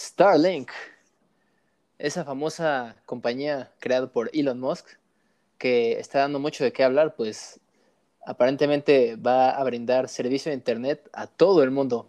Starlink, 0.00 0.70
esa 1.98 2.24
famosa 2.24 2.94
compañía 3.04 3.72
creada 3.80 4.06
por 4.06 4.30
Elon 4.32 4.60
Musk, 4.60 4.86
que 5.58 5.98
está 5.98 6.20
dando 6.20 6.38
mucho 6.38 6.62
de 6.62 6.72
qué 6.72 6.84
hablar, 6.84 7.16
pues 7.16 7.58
aparentemente 8.24 9.16
va 9.16 9.50
a 9.50 9.64
brindar 9.64 10.08
servicio 10.08 10.50
de 10.50 10.56
Internet 10.56 11.10
a 11.12 11.26
todo 11.26 11.64
el 11.64 11.72
mundo. 11.72 12.08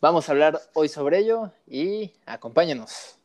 Vamos 0.00 0.26
a 0.28 0.32
hablar 0.32 0.62
hoy 0.72 0.88
sobre 0.88 1.18
ello 1.18 1.52
y 1.66 2.14
acompáñenos. 2.24 3.17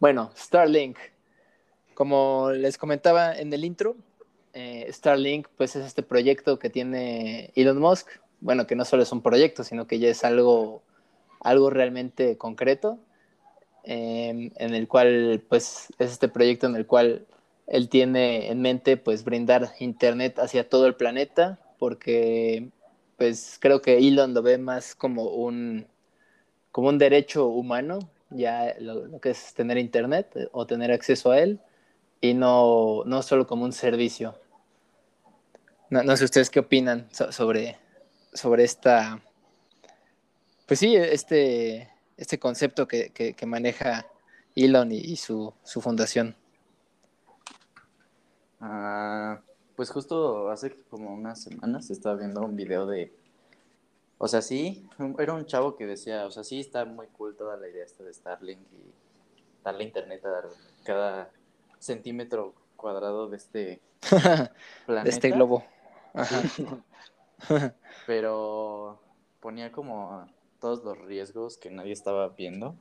Bueno, 0.00 0.30
Starlink. 0.34 0.96
Como 1.92 2.52
les 2.52 2.78
comentaba 2.78 3.34
en 3.34 3.52
el 3.52 3.66
intro, 3.66 3.96
eh, 4.54 4.88
Starlink 4.90 5.46
pues 5.58 5.76
es 5.76 5.84
este 5.84 6.02
proyecto 6.02 6.58
que 6.58 6.70
tiene 6.70 7.52
Elon 7.54 7.78
Musk. 7.78 8.08
Bueno, 8.40 8.66
que 8.66 8.76
no 8.76 8.86
solo 8.86 9.02
es 9.02 9.12
un 9.12 9.20
proyecto, 9.20 9.62
sino 9.62 9.86
que 9.86 9.98
ya 9.98 10.08
es 10.08 10.24
algo, 10.24 10.82
algo 11.40 11.68
realmente 11.68 12.38
concreto, 12.38 12.98
em, 13.84 14.50
en 14.56 14.74
el 14.74 14.88
cual 14.88 15.44
pues 15.50 15.88
es 15.98 16.12
este 16.12 16.28
proyecto 16.28 16.66
en 16.66 16.76
el 16.76 16.86
cual 16.86 17.26
él 17.66 17.90
tiene 17.90 18.50
en 18.50 18.62
mente 18.62 18.96
pues 18.96 19.22
brindar 19.24 19.74
internet 19.80 20.38
hacia 20.38 20.68
todo 20.68 20.86
el 20.86 20.94
planeta, 20.96 21.58
porque 21.78 22.70
pues 23.18 23.58
creo 23.60 23.82
que 23.82 23.98
Elon 23.98 24.32
lo 24.32 24.42
ve 24.42 24.56
más 24.56 24.94
como 24.94 25.24
un, 25.24 25.86
como 26.72 26.88
un 26.88 26.98
derecho 26.98 27.48
humano 27.48 27.98
ya 28.30 28.74
lo, 28.78 29.20
que 29.20 29.30
es 29.30 29.54
tener 29.54 29.78
internet 29.78 30.30
eh, 30.34 30.48
o 30.52 30.66
tener 30.66 30.92
acceso 30.92 31.30
a 31.30 31.40
él 31.40 31.60
y 32.20 32.34
no, 32.34 33.02
no 33.04 33.22
solo 33.22 33.46
como 33.46 33.64
un 33.64 33.72
servicio. 33.72 34.38
No, 35.90 36.16
sé 36.16 36.24
ustedes 36.24 36.50
qué 36.50 36.60
opinan 36.60 37.08
sobre, 37.10 37.76
sobre 38.32 38.62
esta, 38.62 39.20
pues 40.64 40.78
sí, 40.78 40.94
este, 40.94 41.90
este 42.16 42.38
concepto 42.38 42.86
que, 42.86 43.10
que, 43.10 43.46
maneja 43.46 44.06
Elon 44.54 44.92
y, 44.92 45.16
su, 45.16 45.52
su, 45.64 45.80
fundación. 45.80 46.36
Ah, 48.60 49.40
pues 49.74 49.90
justo 49.90 50.48
hace 50.50 50.76
como 50.88 51.12
unas 51.12 51.42
semanas 51.42 51.90
estaba 51.90 52.14
viendo 52.14 52.40
un 52.42 52.54
video 52.54 52.86
de 52.86 53.12
o 54.22 54.28
sea, 54.28 54.42
sí, 54.42 54.86
era 55.18 55.32
un 55.32 55.46
chavo 55.46 55.76
que 55.76 55.86
decía, 55.86 56.26
o 56.26 56.30
sea, 56.30 56.44
sí 56.44 56.60
está 56.60 56.84
muy 56.84 57.06
cool 57.06 57.34
toda 57.36 57.56
la 57.56 57.66
idea 57.66 57.86
esta 57.86 58.04
de 58.04 58.12
Starlink 58.12 58.60
y 58.70 58.92
darle 59.64 59.84
internet 59.84 60.22
a 60.26 60.42
cada 60.84 61.30
centímetro 61.78 62.52
cuadrado 62.76 63.30
de 63.30 63.38
este 63.38 63.80
planeta. 64.10 64.52
De 65.04 65.08
este 65.08 65.30
globo. 65.30 65.64
Pero 68.06 69.00
ponía 69.40 69.72
como 69.72 70.26
todos 70.60 70.84
los 70.84 70.98
riesgos 70.98 71.56
que 71.56 71.70
nadie 71.70 71.92
estaba 71.92 72.28
viendo. 72.28 72.74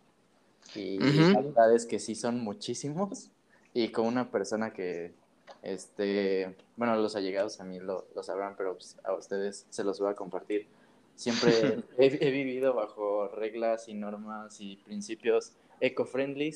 Y 0.76 1.00
la 1.00 1.40
verdad 1.40 1.74
es 1.74 1.86
que 1.86 2.00
sí 2.00 2.16
son 2.16 2.42
muchísimos. 2.42 3.32
Y 3.74 3.94
con 3.94 4.08
una 4.08 4.30
persona 4.30 4.74
que, 4.74 5.14
este, 5.62 6.58
bueno, 6.76 6.98
los 6.98 7.16
allegados 7.16 7.62
a 7.62 7.64
mí 7.64 7.80
lo, 7.80 8.10
lo 8.14 8.24
sabrán, 8.24 8.58
pero 8.58 8.74
pues, 8.74 8.98
a 9.06 9.14
ustedes 9.14 9.66
se 9.70 9.86
los 9.86 10.02
voy 10.02 10.12
a 10.12 10.16
compartir 10.16 10.68
Siempre 11.20 11.84
he, 11.98 12.32
vivido 12.32 12.74
bajo 12.74 13.28
reglas 13.28 13.90
y 13.90 13.94
normas 13.94 14.62
y 14.62 14.78
principios 14.78 15.52
eco-friendly. 15.82 16.56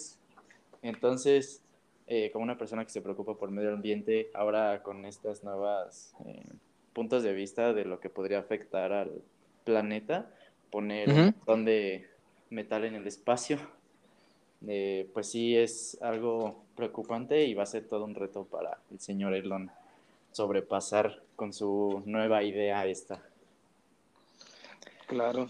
Entonces, 0.81 1.61
eh, 2.07 2.29
como 2.31 2.43
una 2.43 2.57
persona 2.57 2.85
que 2.85 2.89
se 2.89 3.01
preocupa 3.01 3.35
por 3.35 3.51
medio 3.51 3.73
ambiente, 3.73 4.31
ahora 4.33 4.81
con 4.81 5.03
estas 5.03 5.43
nuevas 5.43 6.15
eh, 6.25 6.45
puntos 6.93 7.23
de 7.23 7.33
vista 7.33 7.73
de 7.73 7.83
lo 7.83 7.99
que 7.99 8.09
podría 8.09 8.39
afectar 8.39 8.93
al 8.93 9.21
planeta, 9.65 10.31
poner 10.71 11.09
un 11.09 11.25
montón 11.25 11.65
de 11.65 12.07
metal 12.49 12.85
en 12.85 12.95
el 12.95 13.05
espacio, 13.05 13.59
eh, 14.65 15.09
pues 15.13 15.29
sí 15.29 15.57
es 15.57 15.97
algo 16.01 16.63
preocupante 16.77 17.43
y 17.43 17.53
va 17.53 17.63
a 17.63 17.65
ser 17.65 17.85
todo 17.85 18.05
un 18.05 18.15
reto 18.15 18.45
para 18.45 18.79
el 18.93 19.01
señor 19.01 19.33
Elon 19.33 19.69
sobrepasar 20.31 21.21
con 21.35 21.51
su 21.51 22.01
nueva 22.05 22.43
idea 22.43 22.85
esta. 22.85 23.21
Claro. 25.07 25.49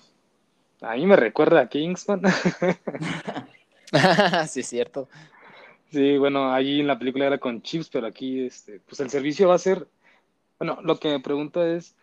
A 0.81 0.95
mí 0.95 1.05
me 1.05 1.15
recuerda 1.15 1.61
a 1.61 1.69
Kingsman. 1.69 2.21
sí, 4.47 4.59
es 4.59 4.67
cierto. 4.67 5.07
Sí, 5.91 6.17
bueno, 6.17 6.51
allí 6.51 6.79
en 6.79 6.87
la 6.87 6.97
película 6.97 7.27
era 7.27 7.37
con 7.37 7.61
chips, 7.61 7.89
pero 7.89 8.07
aquí, 8.07 8.45
este, 8.45 8.79
pues 8.79 8.99
el 8.99 9.09
servicio 9.09 9.47
va 9.47 9.55
a 9.55 9.59
ser, 9.59 9.87
bueno, 10.57 10.79
lo 10.81 10.99
que 10.99 11.09
me 11.09 11.19
pregunto 11.19 11.63
es, 11.63 11.95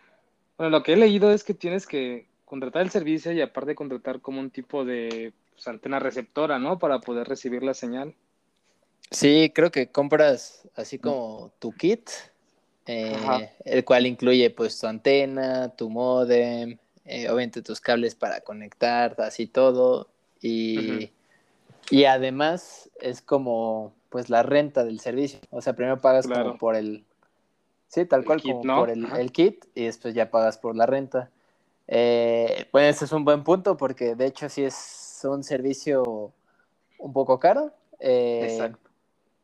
bueno, 0.57 0.69
lo 0.69 0.81
que 0.81 0.93
he 0.93 0.97
leído 0.97 1.31
es 1.31 1.43
que 1.43 1.53
tienes 1.53 1.85
que 1.85 2.25
contratar 2.45 2.83
el 2.83 2.89
servicio 2.89 3.33
y 3.33 3.41
aparte 3.41 3.75
contratar 3.75 4.21
como 4.21 4.39
un 4.39 4.49
tipo 4.49 4.85
de 4.85 5.33
pues, 5.53 5.67
antena 5.67 5.99
receptora, 5.99 6.57
¿no? 6.57 6.79
Para 6.79 6.99
poder 6.99 7.27
recibir 7.27 7.63
la 7.63 7.73
señal. 7.73 8.15
Sí, 9.09 9.51
creo 9.53 9.71
que 9.71 9.91
compras 9.91 10.69
así 10.75 10.97
como 10.97 11.51
tu 11.59 11.73
kit, 11.73 12.09
eh, 12.85 13.51
el 13.65 13.83
cual 13.83 14.07
incluye 14.07 14.49
pues 14.51 14.79
tu 14.79 14.87
antena, 14.87 15.69
tu 15.75 15.89
modem, 15.89 16.77
eh, 17.11 17.25
obviamente 17.27 17.61
tus 17.61 17.81
cables 17.81 18.15
para 18.15 18.39
conectar, 18.39 19.15
así 19.19 19.45
todo. 19.45 20.07
Y, 20.41 21.11
y 21.89 22.05
además 22.05 22.89
es 23.01 23.21
como 23.21 23.93
pues 24.07 24.29
la 24.29 24.43
renta 24.43 24.85
del 24.85 25.01
servicio. 25.01 25.41
O 25.49 25.61
sea, 25.61 25.73
primero 25.73 25.99
pagas 25.99 26.25
como 26.25 26.57
por 26.57 26.77
el... 26.77 27.03
Sí, 27.89 28.05
tal 28.05 28.23
cual, 28.23 28.41
como 28.41 28.61
por 28.61 28.89
el, 28.89 29.31
kit 29.33 29.65
y 29.75 29.85
después 29.85 30.13
ya 30.13 30.31
pagas 30.31 30.57
por 30.57 30.77
la 30.77 30.85
renta. 30.85 31.29
Eh, 31.87 32.67
pues 32.71 32.95
ese 32.95 33.05
es 33.05 33.11
un 33.11 33.25
buen 33.25 33.43
punto 33.43 33.75
porque 33.75 34.15
de 34.15 34.27
hecho 34.27 34.47
sí 34.47 34.63
es 34.63 35.19
un 35.25 35.43
servicio 35.43 36.31
un 36.97 37.11
poco 37.11 37.39
caro. 37.41 37.73
Eh, 37.99 38.47
Exacto. 38.49 38.89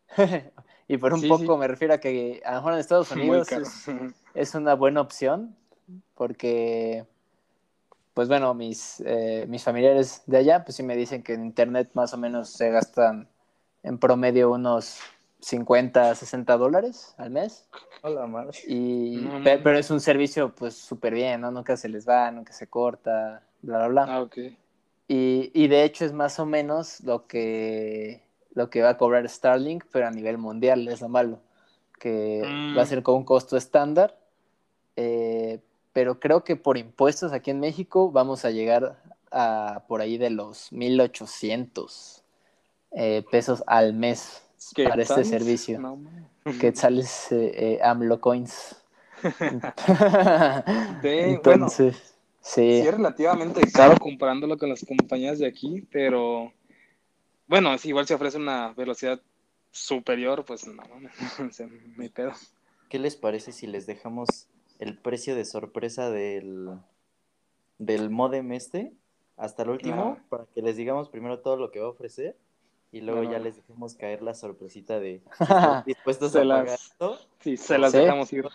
y 0.87 0.95
por 0.95 1.13
un 1.13 1.27
poco 1.27 1.57
me 1.57 1.67
refiero 1.67 1.95
a 1.95 1.97
que 1.97 2.41
a 2.45 2.51
lo 2.51 2.57
mejor 2.59 2.73
en 2.73 2.79
Estados 2.79 3.11
Unidos 3.11 3.51
es, 3.51 3.87
es, 4.33 4.55
una 4.55 4.73
buena 4.73 5.01
opción 5.01 5.53
porque 6.15 7.05
pues 8.17 8.29
bueno, 8.29 8.55
mis, 8.55 8.99
eh, 9.05 9.45
mis 9.47 9.63
familiares 9.63 10.23
de 10.25 10.37
allá, 10.37 10.63
pues 10.63 10.77
sí 10.77 10.81
me 10.81 10.95
dicen 10.95 11.21
que 11.21 11.33
en 11.33 11.45
internet 11.45 11.91
más 11.93 12.15
o 12.15 12.17
menos 12.17 12.49
se 12.49 12.71
gastan 12.71 13.29
en 13.83 13.99
promedio 13.99 14.49
unos 14.49 15.01
50, 15.41 16.15
60 16.15 16.57
dólares 16.57 17.13
al 17.19 17.29
mes. 17.29 17.69
Hola, 18.01 18.25
madre. 18.25 18.57
Y, 18.65 19.23
pero, 19.43 19.77
es 19.77 19.91
un 19.91 20.01
servicio 20.01 20.51
pues 20.55 20.73
súper 20.73 21.13
bien, 21.13 21.41
¿no? 21.41 21.51
Nunca 21.51 21.77
se 21.77 21.89
les 21.89 22.09
va, 22.09 22.31
nunca 22.31 22.53
se 22.53 22.65
corta, 22.65 23.43
bla, 23.61 23.77
bla, 23.77 23.87
bla. 23.87 24.15
Ah, 24.15 24.21
ok. 24.23 24.37
Y, 25.07 25.51
y 25.53 25.67
de 25.67 25.83
hecho 25.83 26.03
es 26.03 26.11
más 26.11 26.39
o 26.39 26.47
menos 26.47 27.01
lo 27.01 27.27
que, 27.27 28.23
lo 28.55 28.71
que 28.71 28.81
va 28.81 28.89
a 28.89 28.97
cobrar 28.97 29.29
Starlink, 29.29 29.83
pero 29.91 30.07
a 30.07 30.11
nivel 30.11 30.39
mundial, 30.39 30.87
es 30.87 31.01
lo 31.01 31.07
malo, 31.07 31.39
que 31.99 32.41
va 32.75 32.81
a 32.81 32.83
mm. 32.83 32.87
ser 32.87 33.03
con 33.03 33.17
un 33.17 33.25
costo 33.25 33.57
estándar, 33.57 34.17
eh, 34.95 35.59
pero 35.97 36.19
creo 36.19 36.43
que 36.43 36.55
por 36.55 36.77
impuestos 36.77 37.33
aquí 37.33 37.49
en 37.49 37.59
México 37.59 38.11
vamos 38.11 38.45
a 38.45 38.51
llegar 38.51 39.01
a 39.31 39.81
por 39.87 39.99
ahí 39.99 40.19
de 40.19 40.29
los 40.29 40.71
1.800 40.71 42.21
eh, 42.91 43.25
pesos 43.31 43.63
al 43.65 43.95
mes 43.95 44.43
para 44.75 45.01
este 45.01 45.25
servicio. 45.25 45.79
No, 45.79 45.99
que 46.59 46.75
sales 46.75 47.31
eh, 47.31 47.51
eh, 47.55 47.79
AMLO 47.81 48.21
Coins. 48.21 48.75
Entonces, 51.01 51.95
sí. 52.41 52.61
sí. 52.61 52.87
es 52.87 52.91
relativamente 52.93 53.61
caro 53.71 53.97
comparándolo 53.97 54.55
con 54.59 54.69
las 54.69 54.85
compañías 54.85 55.39
de 55.39 55.47
aquí, 55.47 55.83
pero 55.91 56.53
bueno, 57.47 57.75
si 57.79 57.87
igual 57.87 58.05
se 58.05 58.13
ofrece 58.13 58.37
una 58.37 58.71
velocidad 58.73 59.19
superior, 59.71 60.45
pues 60.45 60.67
no, 60.67 60.83
me 61.97 62.11
pedo. 62.11 62.33
¿Qué 62.87 62.99
les 62.99 63.15
parece 63.15 63.51
si 63.51 63.65
les 63.65 63.87
dejamos 63.87 64.47
el 64.79 64.97
precio 64.97 65.35
de 65.35 65.45
sorpresa 65.45 66.09
del, 66.09 66.69
del 67.77 68.09
modem 68.09 68.51
este 68.51 68.93
hasta 69.35 69.63
el 69.63 69.69
último 69.69 70.17
para 70.29 70.45
que 70.45 70.61
les 70.61 70.77
digamos 70.77 71.09
primero 71.09 71.39
todo 71.39 71.57
lo 71.57 71.71
que 71.71 71.79
va 71.79 71.85
a 71.85 71.89
ofrecer 71.89 72.35
y 72.91 73.01
luego 73.01 73.23
ya 73.23 73.39
les 73.39 73.57
dejemos 73.57 73.95
caer 73.95 74.21
la 74.21 74.33
sorpresita 74.33 74.99
de 74.99 75.21
dispuestos 75.85 76.35
a 76.35 76.41
pagar 76.41 76.67
esto. 76.67 77.19
Sí, 77.41 77.57
se 77.57 77.77
las 77.77 77.91
dejamos 77.91 78.31
ir. 78.31 78.47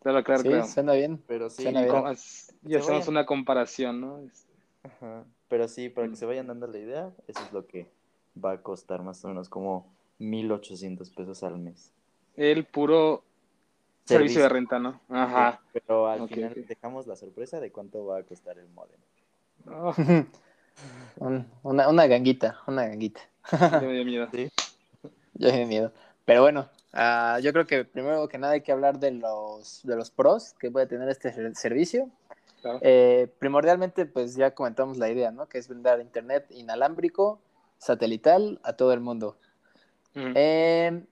Claro, 0.00 0.24
claro, 0.24 0.42
sí, 0.42 0.72
suena 0.72 0.94
bien. 0.94 1.22
Pero 1.26 1.50
sí, 1.50 1.64
y 2.66 2.74
hacemos 2.74 3.06
una 3.08 3.26
comparación, 3.26 4.00
¿no? 4.00 4.20
Ajá. 4.82 5.24
Pero 5.48 5.68
sí, 5.68 5.90
para 5.90 6.08
que 6.08 6.16
se 6.16 6.24
vayan 6.24 6.46
dando 6.46 6.66
la 6.66 6.78
idea, 6.78 7.12
eso 7.26 7.42
es 7.42 7.52
lo 7.52 7.66
que 7.66 7.90
va 8.42 8.52
a 8.52 8.62
costar 8.62 9.02
más 9.02 9.22
o 9.24 9.28
menos 9.28 9.48
como 9.48 9.92
1800 10.18 11.10
pesos 11.10 11.42
al 11.42 11.58
mes. 11.58 11.92
El 12.36 12.64
puro 12.64 13.24
servicio, 14.04 14.42
de 14.42 14.48
renta, 14.48 14.78
¿no? 14.78 15.00
Ajá. 15.08 15.60
pero 15.72 16.08
al 16.08 16.28
final 16.28 16.54
dejamos 16.66 17.06
la 17.06 17.16
sorpresa 17.16 17.60
de 17.60 17.70
cuánto 17.70 18.04
va 18.04 18.18
a 18.18 18.22
costar 18.22 18.58
el 18.58 18.68
modem. 18.68 19.00
Oh. 19.68 19.94
una, 21.62 21.88
una 21.88 22.06
ganguita, 22.06 22.60
una 22.66 22.86
ganguita. 22.86 23.20
Ya 23.52 23.80
me 23.82 23.92
dio 23.92 24.04
miedo. 24.04 24.28
¿Sí? 24.32 24.50
Ya 25.34 25.52
me 25.52 25.58
dio 25.58 25.66
miedo. 25.66 25.92
Pero 26.24 26.42
bueno, 26.42 26.68
uh, 26.94 27.40
yo 27.40 27.52
creo 27.52 27.66
que 27.66 27.84
primero 27.84 28.28
que 28.28 28.38
nada 28.38 28.54
hay 28.54 28.60
que 28.60 28.72
hablar 28.72 28.98
de 28.98 29.12
los, 29.12 29.80
de 29.84 29.96
los 29.96 30.10
pros 30.10 30.54
que 30.58 30.70
puede 30.70 30.86
tener 30.86 31.08
este 31.08 31.32
servicio. 31.54 32.08
Eh, 32.82 33.28
primordialmente, 33.38 34.06
pues 34.06 34.36
ya 34.36 34.54
comentamos 34.54 34.98
la 34.98 35.10
idea, 35.10 35.30
¿no? 35.30 35.48
Que 35.48 35.58
es 35.58 35.68
brindar 35.68 36.00
internet 36.00 36.46
inalámbrico, 36.50 37.40
satelital 37.78 38.60
a 38.62 38.74
todo 38.74 38.92
el 38.92 39.00
mundo. 39.00 39.36
Eh, 40.14 41.02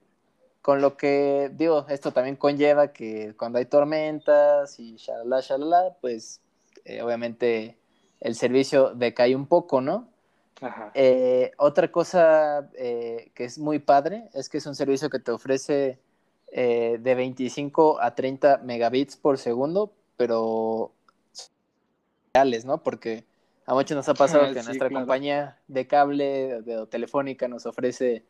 con 0.69 0.81
lo 0.81 0.97
que, 0.97 1.49
digo, 1.55 1.87
esto 1.89 2.11
también 2.11 2.35
conlleva 2.35 2.93
que 2.93 3.33
cuando 3.35 3.57
hay 3.57 3.65
tormentas 3.65 4.79
y 4.79 4.97
shalala, 4.97 5.41
shalala, 5.41 5.95
pues 5.99 6.41
eh, 6.85 7.01
obviamente 7.01 7.79
el 8.19 8.35
servicio 8.35 8.93
decae 8.93 9.35
un 9.35 9.47
poco, 9.47 9.81
¿no? 9.81 10.07
Ajá. 10.61 10.93
otra 11.57 11.91
cosa 11.91 12.69
que 12.71 13.31
es 13.37 13.57
muy 13.57 13.79
padre 13.79 14.29
es 14.35 14.47
que 14.47 14.59
es 14.59 14.65
un 14.67 14.75
servicio 14.75 15.09
que 15.09 15.17
te 15.17 15.31
ofrece 15.31 15.97
de 16.51 17.15
25 17.15 17.99
a 17.99 18.13
30 18.13 18.59
megabits 18.59 19.17
por 19.17 19.39
segundo, 19.39 19.91
pero 20.17 20.91
¿no? 22.63 22.83
Porque 22.83 23.25
a 23.65 23.73
muchos 23.73 23.95
nos 23.95 24.07
ha 24.07 24.13
pasado 24.13 24.43
que 24.53 24.61
nuestra 24.61 24.91
compañía 24.91 25.57
de 25.67 25.87
cable 25.87 26.61
de, 26.61 26.85
telefónica 26.85 27.47
nos 27.47 27.65
ofrece 27.65 28.23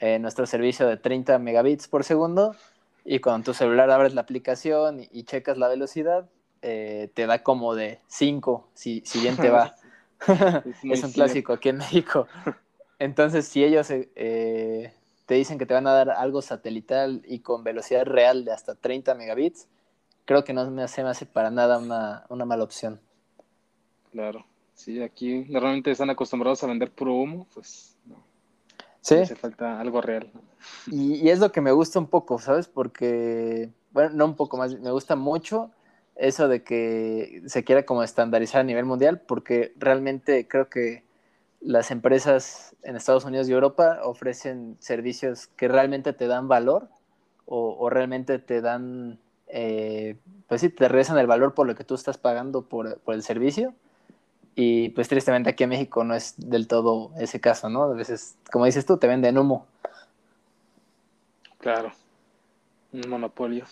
eh, 0.00 0.18
nuestro 0.18 0.46
servicio 0.46 0.86
de 0.86 0.96
30 0.96 1.38
megabits 1.38 1.88
por 1.88 2.04
segundo 2.04 2.54
y 3.04 3.20
cuando 3.20 3.46
tu 3.46 3.54
celular 3.54 3.90
abres 3.90 4.14
la 4.14 4.22
aplicación 4.22 5.00
y, 5.10 5.24
checas 5.24 5.58
la 5.58 5.68
velocidad, 5.68 6.28
eh, 6.62 7.10
te 7.14 7.26
da 7.26 7.42
como 7.42 7.74
de 7.74 8.00
5, 8.06 8.68
si, 8.74 9.02
si 9.04 9.20
bien 9.20 9.36
te 9.36 9.50
va. 9.50 9.74
es, 10.82 11.04
un 11.04 11.12
clásico 11.12 11.52
aquí 11.52 11.68
en 11.68 11.78
México. 11.78 12.26
Entonces, 12.98 13.46
si 13.46 13.62
ellos 13.62 13.88
eh, 13.90 14.94
te 15.26 15.34
dicen 15.34 15.58
que 15.58 15.66
te 15.66 15.74
van 15.74 15.86
a 15.86 15.92
dar 15.92 16.10
algo 16.10 16.40
satelital 16.40 17.22
y 17.26 17.40
con 17.40 17.62
velocidad 17.64 18.06
real 18.06 18.44
de 18.44 18.52
hasta 18.52 18.74
30 18.74 19.14
megabits, 19.14 19.68
creo 20.24 20.44
que 20.44 20.54
no 20.54 20.70
me 20.70 20.82
hace, 20.82 21.02
me 21.02 21.10
hace 21.10 21.26
para 21.26 21.50
nada 21.50 21.78
una, 21.78 22.24
una 22.30 22.44
mala 22.46 22.64
opción. 22.64 23.00
Claro, 24.12 24.46
sí, 24.74 25.02
aquí 25.02 25.44
normalmente 25.48 25.90
están 25.90 26.08
acostumbrados 26.08 26.62
a 26.62 26.68
vender 26.68 26.90
puro 26.90 27.14
humo, 27.14 27.46
pues. 27.52 27.93
Sí. 29.04 29.16
Hace 29.16 29.36
falta 29.36 29.80
algo 29.80 30.00
real. 30.00 30.30
Y, 30.86 31.28
es 31.28 31.38
lo 31.38 31.52
que 31.52 31.60
me 31.60 31.72
gusta 31.72 31.98
un 31.98 32.06
poco, 32.06 32.38
¿sabes? 32.38 32.68
Porque, 32.68 33.70
bueno, 33.92 34.10
no 34.14 34.24
un 34.24 34.34
poco 34.34 34.56
más, 34.56 34.80
me 34.80 34.90
gusta 34.90 35.14
mucho 35.14 35.70
eso 36.16 36.48
de 36.48 36.64
que 36.64 37.42
se 37.44 37.64
quiera 37.64 37.84
como 37.84 38.02
estandarizar 38.02 38.62
a 38.62 38.64
nivel 38.64 38.86
mundial, 38.86 39.20
porque 39.20 39.74
realmente 39.76 40.48
creo 40.48 40.70
que 40.70 41.04
las 41.60 41.90
empresas 41.90 42.74
en 42.82 42.96
Estados 42.96 43.26
Unidos 43.26 43.46
y 43.46 43.52
Europa 43.52 43.98
ofrecen 44.04 44.78
servicios 44.80 45.48
que 45.48 45.68
realmente 45.68 46.14
te 46.14 46.26
dan 46.26 46.48
valor 46.48 46.88
o, 47.44 47.90
realmente 47.90 48.38
te 48.38 48.62
dan, 48.62 49.18
eh, 49.48 50.16
pues 50.48 50.62
sí, 50.62 50.70
te 50.70 50.88
regresan 50.88 51.18
el 51.18 51.26
valor 51.26 51.52
por 51.52 51.66
lo 51.66 51.74
que 51.74 51.84
tú 51.84 51.94
estás 51.94 52.16
pagando 52.16 52.62
por, 52.62 52.98
por 53.00 53.14
el 53.14 53.22
servicio 53.22 53.74
y 54.54 54.90
pues 54.90 55.08
tristemente 55.08 55.50
aquí 55.50 55.64
en 55.64 55.70
México 55.70 56.04
no 56.04 56.14
es 56.14 56.34
del 56.36 56.68
todo 56.68 57.10
ese 57.18 57.40
caso, 57.40 57.68
¿no? 57.68 57.84
A 57.84 57.94
veces, 57.94 58.36
como 58.52 58.66
dices 58.66 58.86
tú, 58.86 58.96
te 58.96 59.06
venden 59.06 59.38
humo. 59.38 59.66
Claro, 61.58 61.92
un 62.92 63.08
monopolio. 63.08 63.64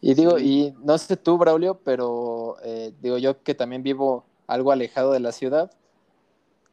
Y 0.00 0.14
digo, 0.14 0.38
y 0.38 0.74
no 0.82 0.96
sé 0.98 1.16
tú, 1.16 1.38
Braulio, 1.38 1.80
pero 1.82 2.56
eh, 2.62 2.92
digo 3.00 3.18
yo 3.18 3.42
que 3.42 3.54
también 3.54 3.82
vivo 3.82 4.24
algo 4.46 4.70
alejado 4.70 5.12
de 5.12 5.20
la 5.20 5.32
ciudad, 5.32 5.72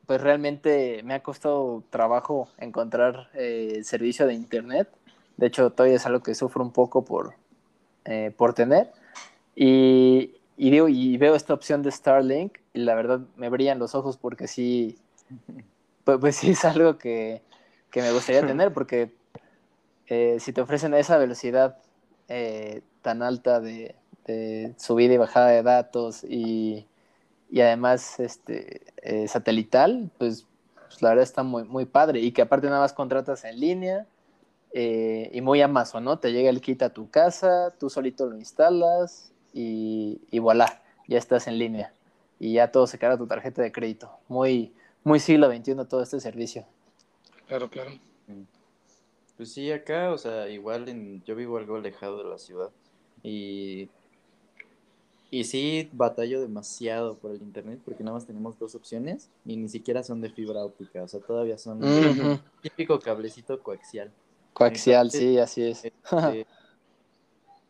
pues 0.05 0.21
realmente 0.21 1.01
me 1.03 1.15
ha 1.15 1.23
costado 1.23 1.83
trabajo 1.89 2.49
encontrar 2.59 3.29
eh, 3.33 3.81
servicio 3.83 4.27
de 4.27 4.35
internet. 4.35 4.89
De 5.37 5.47
hecho, 5.47 5.71
todavía 5.71 5.97
es 5.97 6.05
algo 6.05 6.21
que 6.21 6.35
sufro 6.35 6.63
un 6.63 6.71
poco 6.71 7.03
por, 7.03 7.33
eh, 8.05 8.31
por 8.37 8.53
tener. 8.53 8.91
Y, 9.55 10.34
y 10.57 10.71
digo, 10.71 10.87
y 10.87 11.17
veo 11.17 11.35
esta 11.35 11.53
opción 11.53 11.83
de 11.83 11.91
Starlink 11.91 12.59
y 12.73 12.79
la 12.79 12.95
verdad 12.95 13.19
me 13.35 13.49
brillan 13.49 13.79
los 13.79 13.93
ojos 13.93 14.17
porque 14.17 14.47
sí, 14.47 14.97
pues, 16.03 16.17
pues 16.19 16.35
sí 16.37 16.51
es 16.51 16.63
algo 16.65 16.97
que, 16.97 17.41
me 17.93 18.11
gustaría 18.11 18.41
tener 18.47 18.73
porque 18.73 19.13
eh, 20.07 20.37
si 20.39 20.53
te 20.53 20.61
ofrecen 20.61 20.93
esa 20.93 21.17
velocidad 21.17 21.77
eh, 22.27 22.81
tan 23.01 23.21
alta 23.21 23.59
de, 23.59 23.95
subida 24.77 25.13
y 25.13 25.17
bajada 25.17 25.49
de 25.49 25.61
datos 25.61 26.23
y, 26.23 26.87
además 27.53 28.19
este 28.19 28.81
eh, 29.01 29.27
satelital, 29.27 30.09
pues, 30.17 30.47
pues, 30.87 31.01
la 31.01 31.09
verdad 31.09 31.23
está 31.23 31.43
muy, 31.43 31.63
muy 31.63 31.85
padre 31.85 32.19
y 32.19 32.31
que 32.31 32.41
aparte 32.41 32.67
nada 32.67 32.79
más 32.79 32.93
contratas 32.93 33.43
en 33.45 33.59
línea 33.59 34.07
y 34.73 35.39
muy 35.39 35.61
Amazon, 35.61 36.03
¿no? 36.03 36.19
Te 36.19 36.33
llega 36.33 36.49
el 36.49 36.59
kit 36.59 36.83
a 36.83 36.89
tu 36.89 37.09
casa, 37.09 37.73
tú 37.79 37.89
solito 37.89 38.25
lo 38.25 38.35
instalas 38.35 39.31
y, 39.55 40.21
y 40.29 40.39
voilà, 40.39 40.83
ya 41.07 41.17
estás 41.17 41.47
en 41.47 41.57
línea. 41.57 41.93
Y 42.39 42.53
ya 42.53 42.71
todo 42.71 42.85
se 42.85 42.99
carga 42.99 43.17
tu 43.17 43.25
tarjeta 43.25 43.61
de 43.61 43.71
crédito. 43.71 44.11
Muy, 44.27 44.73
muy 45.03 45.19
siglo 45.19 45.49
XXI 45.49 45.75
todo 45.89 46.03
este 46.03 46.19
servicio. 46.19 46.65
Claro, 47.47 47.69
claro. 47.69 47.91
Pues 49.37 49.53
sí, 49.53 49.71
acá, 49.71 50.11
o 50.11 50.17
sea, 50.17 50.49
igual 50.49 50.89
en, 50.89 51.23
yo 51.23 51.35
vivo 51.35 51.57
algo 51.57 51.77
alejado 51.77 52.23
de 52.23 52.29
la 52.29 52.37
ciudad 52.37 52.69
y, 53.21 53.89
y 55.29 55.43
sí 55.43 55.89
batallo 55.91 56.39
demasiado 56.39 57.17
por 57.17 57.31
el 57.31 57.41
internet 57.41 57.79
porque 57.83 58.03
nada 58.03 58.15
más 58.15 58.25
tenemos 58.25 58.57
dos 58.57 58.75
opciones 58.75 59.29
y 59.45 59.57
ni 59.57 59.67
siquiera 59.67 60.03
son 60.03 60.21
de 60.21 60.29
fibra 60.29 60.63
óptica, 60.63 61.03
o 61.03 61.07
sea, 61.07 61.19
todavía 61.19 61.57
son 61.57 61.81
típico 62.61 62.99
cablecito 62.99 63.61
coaxial. 63.61 64.11
Coaxial, 64.53 65.11
sí, 65.11 65.37
así 65.37 65.63
es. 65.63 65.83
Este, 65.83 66.47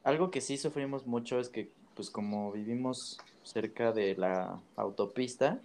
algo 0.05 0.31
que 0.31 0.39
sí 0.39 0.57
sufrimos 0.57 1.05
mucho 1.05 1.39
es 1.39 1.49
que, 1.49 1.69
pues 1.95 2.09
como 2.09 2.51
vivimos 2.53 3.19
cerca 3.43 3.91
de 3.91 4.15
la 4.15 4.61
autopista, 4.77 5.59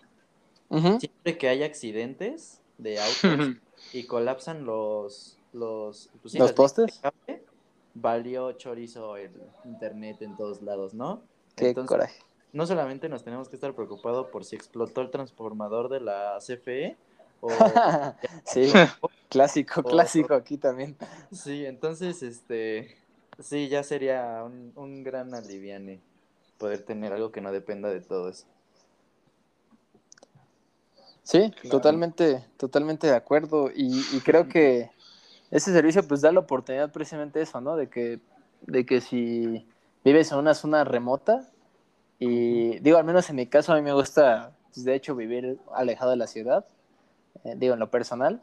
siempre 0.98 1.38
que 1.38 1.48
hay 1.48 1.62
accidentes 1.62 2.60
de 2.78 3.00
autos 3.00 3.56
y 3.92 4.04
colapsan 4.04 4.64
los 4.64 5.36
los, 5.52 6.10
pues 6.22 6.34
¿Los 6.34 6.52
postes, 6.52 7.00
valió 7.94 8.52
chorizo 8.52 9.16
el 9.16 9.32
internet 9.64 10.22
en 10.22 10.36
todos 10.36 10.62
lados, 10.62 10.94
¿no? 10.94 11.22
Qué 11.56 11.74
coraje. 11.74 12.20
No 12.52 12.66
solamente 12.66 13.08
nos 13.08 13.24
tenemos 13.24 13.48
que 13.48 13.56
estar 13.56 13.74
preocupados 13.74 14.28
por 14.28 14.44
si 14.44 14.56
explotó 14.56 15.02
el 15.02 15.10
transformador 15.10 15.88
de 15.88 16.00
la 16.00 16.38
CFE 16.38 16.96
o... 17.40 17.48
sí, 18.44 18.70
clásico, 19.28 19.82
clásico 19.82 20.34
aquí 20.34 20.56
también. 20.56 20.96
Sí, 21.32 21.64
entonces, 21.66 22.22
este, 22.22 22.96
Sí, 23.42 23.68
ya 23.68 23.82
sería 23.82 24.44
un, 24.44 25.02
gran 25.02 25.34
aliviane 25.34 26.00
poder 26.58 26.82
tener 26.82 27.12
algo 27.12 27.32
que 27.32 27.40
no 27.40 27.52
dependa 27.52 27.88
de 27.88 28.00
todo 28.00 28.28
eso. 28.28 28.46
Sí, 31.22 31.52
totalmente, 31.70 32.44
totalmente 32.56 33.06
de 33.06 33.14
acuerdo. 33.14 33.70
Y, 33.74 34.02
creo 34.24 34.48
que 34.48 34.90
ese 35.50 35.72
servicio 35.72 36.06
pues 36.06 36.20
da 36.20 36.32
la 36.32 36.40
oportunidad 36.40 36.92
precisamente 36.92 37.40
eso, 37.40 37.60
¿no? 37.60 37.76
De 37.76 37.88
que, 37.88 38.20
de 38.62 38.84
que 38.84 39.00
si 39.00 39.66
vives 40.04 40.32
en 40.32 40.38
una 40.38 40.54
zona 40.54 40.84
remota, 40.84 41.48
y 42.18 42.78
digo, 42.80 42.98
al 42.98 43.04
menos 43.04 43.30
en 43.30 43.36
mi 43.36 43.46
caso 43.46 43.72
a 43.72 43.76
mí 43.76 43.82
me 43.82 43.94
gusta, 43.94 44.52
pues, 44.74 44.84
de 44.84 44.94
hecho, 44.94 45.16
vivir 45.16 45.58
alejado 45.74 46.10
de 46.10 46.18
la 46.18 46.26
ciudad, 46.26 46.66
eh, 47.44 47.54
digo, 47.56 47.74
en 47.74 47.80
lo 47.80 47.90
personal, 47.90 48.42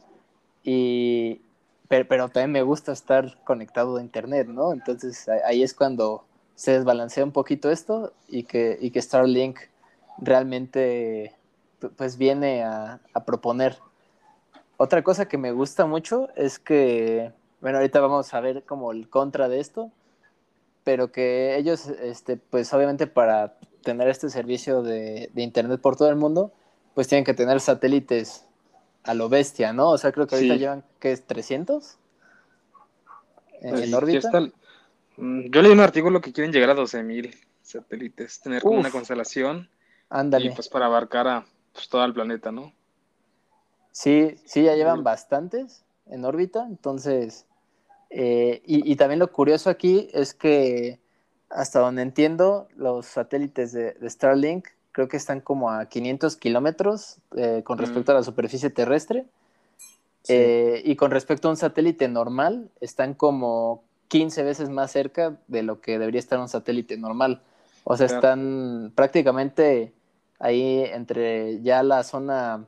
y, 0.64 1.42
pero, 1.88 2.30
también 2.30 2.52
me 2.52 2.62
gusta 2.64 2.92
estar 2.92 3.38
conectado 3.44 3.98
a 3.98 4.02
internet, 4.02 4.48
¿no? 4.48 4.74
Entonces 4.74 5.30
ahí 5.46 5.64
es 5.64 5.74
cuando 5.74 6.26
se 6.56 6.72
desbalancea 6.72 7.24
un 7.24 7.32
poquito 7.32 7.72
esto 7.72 8.14
y 8.28 8.44
que, 8.44 8.78
y 8.82 8.92
que 8.92 9.02
Starlink 9.02 9.60
realmente 10.18 11.36
pues 11.96 12.18
viene 12.18 12.64
a, 12.64 13.00
proponer. 13.26 13.78
Otra 14.78 15.04
cosa 15.04 15.28
que 15.28 15.38
me 15.38 15.52
gusta 15.52 15.86
mucho 15.86 16.30
es 16.36 16.60
que, 16.60 17.32
bueno, 17.62 17.78
ahorita 17.78 18.00
vamos 18.00 18.34
a 18.34 18.40
ver 18.42 18.64
como 18.64 18.92
el 18.92 19.10
contra 19.10 19.48
de 19.48 19.60
esto, 19.60 19.92
pero 20.84 21.12
que 21.12 21.58
ellos, 21.58 21.88
este, 21.88 22.38
pues 22.38 22.74
obviamente 22.74 23.08
para 23.08 23.58
tener 23.84 24.08
este 24.10 24.30
servicio 24.30 24.82
de, 24.82 25.30
de 25.34 25.42
internet 25.42 25.80
por 25.80 25.96
todo 25.96 26.10
el 26.10 26.16
mundo, 26.16 26.52
pues 26.96 27.08
tienen 27.08 27.24
que 27.24 27.34
tener 27.34 27.60
satélites 27.60 28.47
a 29.08 29.14
lo 29.14 29.30
bestia, 29.30 29.74
¿no? 29.74 29.90
O 29.92 29.98
sea, 29.98 30.12
creo 30.12 30.28
que 30.28 30.36
ahorita 30.36 30.56
llevan, 30.56 30.84
¿qué 31.00 31.12
es? 31.14 31.28
¿300? 31.28 31.96
¿En, 33.62 33.94
órbita? 33.94 34.42
Mm, 35.18 35.50
yo 35.50 35.62
leí 35.62 35.72
un 35.72 35.80
artículo 35.80 36.22
que 36.22 36.32
quieren 36.32 36.54
llegar 36.54 36.70
a 36.70 36.76
12.000 36.76 37.34
satélites, 37.62 38.40
tener 38.42 38.62
como 38.62 38.80
una 38.80 38.92
constelación. 38.92 39.70
Ándale. 40.10 40.48
Y 40.48 40.50
pues 40.52 40.70
para 40.70 40.86
abarcar 40.86 41.28
a 41.28 41.46
pues, 41.74 41.90
todo 41.90 42.06
el 42.06 42.14
planeta, 42.14 42.52
¿no? 42.52 42.74
Sí, 43.92 44.36
sí, 44.46 44.64
ya 44.64 44.76
llevan 44.76 45.04
bastantes 45.04 45.84
en 46.06 46.24
órbita, 46.26 46.66
entonces, 46.68 47.46
Eh, 48.10 48.62
y, 48.66 48.96
también 48.96 49.20
lo 49.20 49.30
curioso 49.34 49.70
aquí 49.70 50.08
es 50.14 50.34
que, 50.34 51.02
hasta 51.50 51.80
donde 51.80 52.04
entiendo, 52.04 52.70
los 52.74 53.06
satélites 53.06 53.74
de, 53.74 54.10
Starlink 54.10 54.70
creo 54.98 55.08
que 55.08 55.18
están 55.18 55.42
como 55.42 55.70
a 55.70 55.86
500 55.86 56.38
kilómetros 56.38 57.18
eh, 57.36 57.62
con 57.64 57.78
respecto 57.78 58.12
a 58.14 58.16
la 58.16 58.24
superficie 58.24 58.72
terrestre. 58.72 59.28
Eh, 60.28 60.82
y 60.84 60.96
con 60.96 61.12
respecto 61.12 61.48
a 61.48 61.52
un 61.52 61.56
satélite 61.56 62.08
normal, 62.08 62.72
están 62.82 63.14
como 63.14 63.84
15 64.08 64.42
veces 64.42 64.70
más 64.72 64.90
cerca 64.90 65.38
de 65.48 65.62
lo 65.62 65.82
que 65.82 66.00
debería 66.00 66.18
estar 66.18 66.40
un 66.40 66.50
satélite 66.50 66.98
normal. 66.98 67.44
O 67.84 67.96
sea, 67.96 68.08
están 68.08 68.92
prácticamente 68.96 69.94
ahí 70.40 70.84
entre 70.86 71.62
ya 71.62 71.84
la 71.84 72.02
zona 72.02 72.66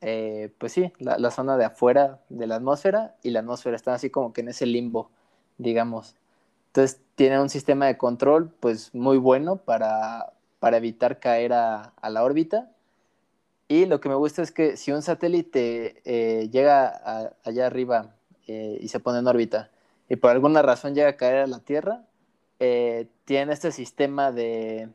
eh, 0.00 0.52
pues 0.58 0.74
sí, 0.74 0.92
la, 1.00 1.30
zona 1.32 1.56
de 1.56 1.64
afuera 1.64 2.20
de 2.28 2.46
la 2.46 2.54
atmósfera 2.54 3.16
y 3.24 3.30
la 3.30 3.40
atmósfera 3.40 3.74
están 3.74 3.94
así 3.94 4.10
como 4.10 4.32
que 4.32 4.42
en 4.42 4.50
ese 4.50 4.64
limbo, 4.64 5.10
digamos. 5.58 6.14
Entonces 6.68 7.00
tiene 7.16 7.40
un 7.40 7.48
sistema 7.48 7.86
de 7.86 7.98
control 7.98 8.52
pues 8.60 8.94
muy 8.94 9.18
bueno 9.18 9.56
para, 9.56 10.34
para 10.64 10.78
evitar 10.78 11.18
caer 11.18 11.52
a, 11.52 11.92
la 12.08 12.24
órbita. 12.24 12.70
Y 13.68 13.84
lo 13.84 14.00
que 14.00 14.08
me 14.08 14.14
gusta 14.14 14.40
es 14.40 14.50
que 14.50 14.78
si 14.78 14.92
un 14.92 15.02
satélite 15.02 16.00
eh, 16.06 16.48
llega 16.48 17.34
allá 17.44 17.66
arriba 17.66 18.14
eh, 18.46 18.78
y 18.80 18.88
se 18.88 18.98
pone 18.98 19.18
en 19.18 19.26
órbita 19.26 19.70
y 20.08 20.16
por 20.16 20.30
alguna 20.30 20.62
razón 20.62 20.94
llega 20.94 21.10
a 21.10 21.16
caer 21.18 21.36
a 21.36 21.46
la 21.46 21.58
Tierra, 21.58 22.06
tiene 23.26 23.52
este 23.52 23.72
sistema 23.72 24.32
de, 24.32 24.88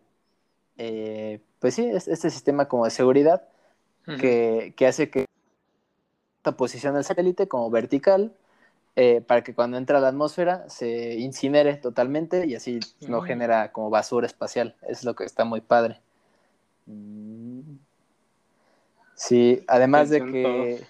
pues 1.60 1.76
sí, 1.76 1.88
este 1.88 2.32
sistema 2.32 2.68
como 2.68 2.86
de 2.86 2.90
seguridad 2.90 3.44
que, 4.20 4.74
hace 4.88 5.12
que 5.12 5.26
esta 6.38 6.58
posición 6.58 6.96
del 6.96 7.04
satélite 7.04 7.48
como 7.48 7.70
vertical 7.70 8.34
eh, 8.96 9.22
para 9.22 9.44
que 9.44 9.54
cuando 9.54 9.78
entra 9.78 9.98
a 9.98 10.02
la 10.02 10.10
atmósfera 10.10 10.68
se 10.70 11.16
incinere 11.16 11.76
totalmente 11.78 12.46
y 12.48 12.56
así 12.56 12.80
no 13.08 13.22
mm. 13.22 13.26
genera 13.26 13.72
como 13.72 13.90
basura 13.90 14.28
espacial. 14.28 14.76
Es 14.88 15.04
lo 15.04 15.16
que 15.16 15.24
está 15.24 15.46
muy 15.46 15.62
padre. 15.62 16.02
Mm. 16.86 17.78
Sí, 19.16 19.64
además 19.68 20.10
de 20.10 20.26
que... 20.26 20.86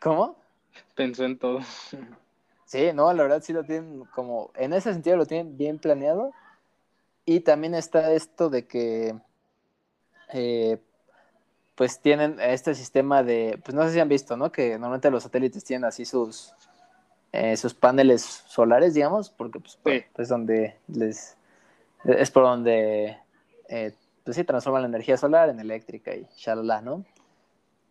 ¿Cómo? 0.00 0.36
Pensó 0.94 1.24
en 1.24 1.38
todo. 1.38 1.60
Sí, 2.66 2.92
no, 2.92 3.12
la 3.12 3.22
verdad 3.22 3.42
sí 3.42 3.52
lo 3.52 3.62
tienen 3.62 4.04
como, 4.06 4.50
en 4.56 4.72
ese 4.72 4.92
sentido 4.92 5.16
lo 5.16 5.26
tienen 5.26 5.56
bien 5.56 5.78
planeado. 5.78 6.32
Y 7.24 7.40
también 7.40 7.74
está 7.74 8.12
esto 8.12 8.50
de 8.50 8.66
que, 8.66 9.14
eh, 10.32 10.78
pues 11.74 12.00
tienen 12.00 12.38
este 12.40 12.74
sistema 12.74 13.22
de, 13.22 13.60
pues 13.64 13.74
no 13.74 13.84
sé 13.84 13.92
si 13.92 14.00
han 14.00 14.08
visto, 14.08 14.36
¿no? 14.36 14.52
Que 14.52 14.72
normalmente 14.72 15.10
los 15.10 15.22
satélites 15.22 15.64
tienen 15.64 15.84
así 15.84 16.04
sus, 16.04 16.52
eh, 17.34 17.56
sus 17.56 17.74
paneles 17.74 18.22
solares, 18.46 18.94
digamos, 18.94 19.28
porque 19.28 19.58
pues, 19.58 19.76
pues 20.14 20.28
donde 20.28 20.76
les, 20.86 21.36
es 22.04 22.30
por 22.30 22.44
donde, 22.44 23.18
eh, 23.68 23.92
pues 24.22 24.36
sí, 24.36 24.44
transforman 24.44 24.82
la 24.82 24.88
energía 24.88 25.16
solar 25.16 25.48
en 25.48 25.58
eléctrica 25.58 26.14
y 26.14 26.28
shalala, 26.36 26.80
¿no? 26.80 27.04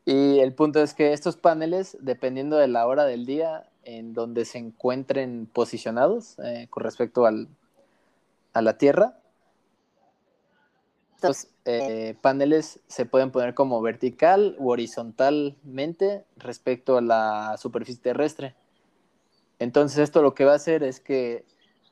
Y 0.06 0.40
el 0.40 0.54
punto 0.54 0.82
es 0.82 0.94
que 0.94 1.12
estos 1.12 1.36
paneles, 1.36 1.98
dependiendo 2.00 2.56
de 2.56 2.70
la 2.70 2.88
hora 2.88 3.04
del 3.04 3.26
día 3.26 3.66
en 3.84 4.14
donde 4.14 4.46
se 4.46 4.60
encuentren 4.60 5.46
posicionados 5.52 6.40
eh, 6.40 6.68
con 6.70 6.84
respecto 6.84 7.26
al, 7.26 7.50
a 8.54 8.62
la 8.62 8.78
Tierra, 8.78 9.18
estos 11.16 11.48
eh, 11.66 12.16
paneles 12.22 12.80
se 12.88 13.06
pueden 13.06 13.32
poner 13.32 13.54
como 13.54 13.82
vertical 13.82 14.56
u 14.58 14.70
horizontalmente 14.70 16.24
respecto 16.38 16.98
a 16.98 17.02
la 17.02 17.58
superficie 17.58 18.02
terrestre. 18.02 18.56
Entonces 19.64 20.00
esto 20.00 20.22
lo 20.22 20.34
que 20.34 20.46
va 20.46 20.54
a 20.54 20.56
hacer 20.56 20.84
es 20.84 21.00
que, 21.00 21.46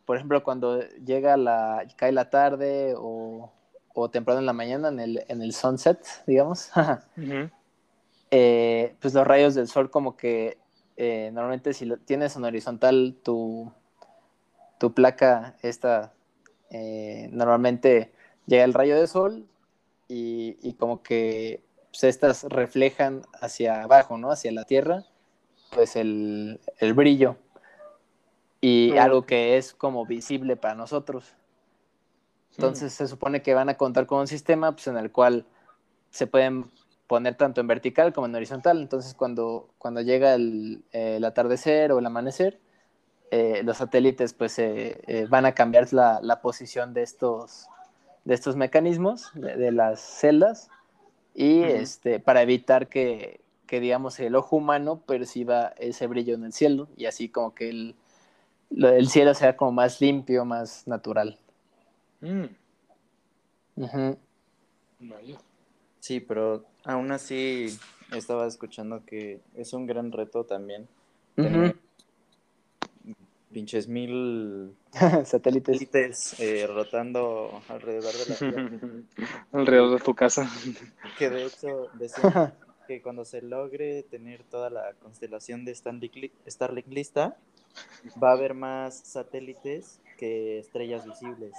por 0.06 0.18
ejemplo, 0.18 0.44
cuando 0.44 0.82
llega 1.06 1.38
la, 1.38 1.86
cae 1.96 2.12
la 2.12 2.30
tarde 2.30 2.94
o, 2.98 3.52
temprano 4.12 4.40
en 4.40 4.46
la 4.46 4.54
mañana 4.54 4.90
en 4.90 5.00
el, 5.00 5.24
en 5.28 5.42
el 5.42 5.54
sunset, 5.54 6.04
digamos, 6.26 6.72
eh, 8.32 8.96
pues 9.00 9.14
los 9.14 9.28
rayos 9.28 9.54
del 9.54 9.68
sol 9.68 9.92
como 9.92 10.18
que 10.18 10.58
eh, 10.98 11.30
normalmente 11.34 11.74
si 11.74 11.90
tienes 12.06 12.36
en 12.36 12.46
horizontal 12.46 13.18
tu, 13.24 13.72
tu 14.80 14.94
placa, 14.94 15.56
esta 15.62 16.14
normalmente 17.32 18.14
llega 18.46 18.64
el 18.64 18.74
rayo 18.74 18.98
de 18.98 19.06
sol 19.08 19.46
y, 20.14 20.74
como 20.74 21.02
que 21.04 21.64
pues, 21.92 22.04
estas 22.04 22.44
reflejan 22.44 23.22
hacia 23.40 23.84
abajo, 23.84 24.18
¿no? 24.18 24.32
Hacia 24.32 24.52
la 24.52 24.66
tierra, 24.66 25.06
pues 25.74 25.96
el, 25.96 26.60
brillo 26.96 27.38
y 28.62 28.96
algo 28.98 29.26
que 29.26 29.58
es 29.58 29.74
como 29.74 30.06
visible 30.06 30.56
para 30.56 30.76
nosotros. 30.76 31.36
Entonces 32.52 32.94
se 32.94 33.08
supone 33.08 33.42
que 33.42 33.56
van 33.56 33.70
a 33.70 33.76
contar 33.76 34.06
con 34.06 34.20
un 34.20 34.28
sistema 34.28 34.72
pues, 34.74 34.88
en 34.88 34.98
el 34.98 35.12
cual 35.12 35.46
se 36.12 36.28
pueden 36.28 36.70
poner 37.08 37.36
tanto 37.36 37.60
en 37.60 37.68
vertical 37.68 38.14
como 38.14 38.28
en 38.28 38.36
horizontal. 38.36 38.80
Entonces 38.80 39.16
cuando, 39.16 39.70
cuando 39.78 40.02
llega 40.02 40.36
el, 40.36 40.84
atardecer 41.26 41.92
o 41.92 42.00
el 42.00 42.06
amanecer, 42.06 42.60
eh, 43.32 43.62
los 43.64 43.78
satélites 43.78 44.34
pues 44.34 44.60
eh, 44.60 45.26
van 45.30 45.46
a 45.46 45.54
cambiar 45.54 45.92
la, 45.92 46.20
la, 46.22 46.42
posición 46.42 46.94
de 46.94 47.02
estos, 47.02 47.68
de 48.26 48.34
estos 48.34 48.56
mecanismos, 48.56 49.32
de, 49.34 49.72
las 49.72 50.02
celdas, 50.02 50.70
y 51.34 51.64
este, 51.64 52.20
para 52.20 52.42
evitar 52.42 52.88
que, 52.88 53.42
digamos, 53.70 54.20
el 54.20 54.36
ojo 54.36 54.58
humano 54.58 55.02
perciba 55.06 55.74
ese 55.78 56.08
brillo 56.08 56.36
en 56.36 56.44
el 56.44 56.54
cielo, 56.54 56.90
y 56.98 57.06
así 57.06 57.30
como 57.30 57.56
que 57.56 57.70
el, 57.70 57.96
el 58.76 59.08
cielo 59.10 59.34
sea 59.34 59.56
como 59.56 59.72
más 59.72 60.02
limpio, 60.02 60.46
más 60.46 60.88
natural. 60.88 61.38
Mm. 62.22 62.46
Sí, 66.00 66.20
pero 66.20 66.66
aún 66.84 67.12
así 67.12 67.78
estaba 68.12 68.48
escuchando 68.48 69.04
que 69.06 69.40
es 69.56 69.74
un 69.74 69.86
gran 69.86 70.12
reto 70.12 70.46
también 70.46 70.88
pinches 73.52 73.88
mil 73.88 74.76
satélites, 75.26 76.40
eh, 76.40 76.68
rotando 76.68 77.62
alrededor 77.68 78.14
de 78.14 78.26
la 78.30 78.36
Tierra. 78.36 78.70
alrededor 79.52 80.00
de 80.00 80.04
tu 80.04 80.16
casa. 80.16 80.50
Que 81.18 81.30
de 81.30 81.46
hecho 81.46 81.90
decían 81.94 82.54
que 82.88 83.02
cuando 83.02 83.26
se 83.26 83.42
logre 83.42 84.04
tener 84.04 84.44
toda 84.44 84.70
la 84.70 84.94
constelación 85.02 85.66
de 85.66 85.76
Starlink 85.76 86.88
lista, 86.88 87.38
va 88.22 88.30
a 88.30 88.34
haber 88.34 88.54
más 88.54 88.98
satélites 88.98 90.00
que 90.18 90.60
estrellas 90.60 91.06
visibles. 91.06 91.54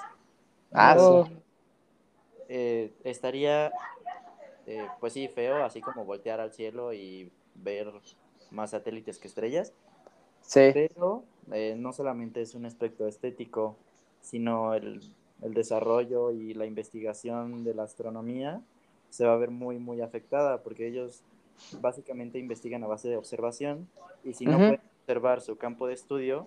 Ah, 0.72 0.96
sí. 0.98 1.32
Eh, 2.48 2.92
estaría, 3.04 3.72
eh, 4.66 4.86
pues 5.00 5.12
sí, 5.12 5.28
feo, 5.28 5.64
así 5.64 5.80
como 5.80 6.04
voltear 6.04 6.40
al 6.40 6.52
cielo 6.52 6.92
y 6.92 7.30
ver 7.54 7.92
más 8.50 8.70
satélites 8.70 9.18
que 9.18 9.28
estrellas. 9.28 9.72
Sí. 10.42 10.70
Pero 10.72 11.24
eh, 11.52 11.74
no 11.78 11.92
solamente 11.92 12.42
es 12.42 12.54
un 12.54 12.66
aspecto 12.66 13.06
estético, 13.06 13.76
sino 14.20 14.74
el, 14.74 15.00
desarrollo 15.40 16.30
y 16.30 16.54
la 16.54 16.66
investigación 16.66 17.64
de 17.64 17.74
la 17.74 17.82
astronomía 17.82 18.60
se 19.10 19.26
va 19.26 19.32
a 19.32 19.36
ver 19.36 19.50
muy, 19.50 19.78
muy 19.78 20.00
afectada 20.00 20.62
porque 20.62 20.86
ellos 20.86 21.24
básicamente 21.80 22.38
investigan 22.38 22.84
a 22.84 22.86
base 22.86 23.08
de 23.08 23.16
observación 23.16 23.88
y 24.22 24.34
si 24.34 24.46
no 24.46 24.56
pueden 24.56 24.80
observar 25.02 25.40
su 25.40 25.56
campo 25.56 25.88
de 25.88 25.94
estudio 25.94 26.46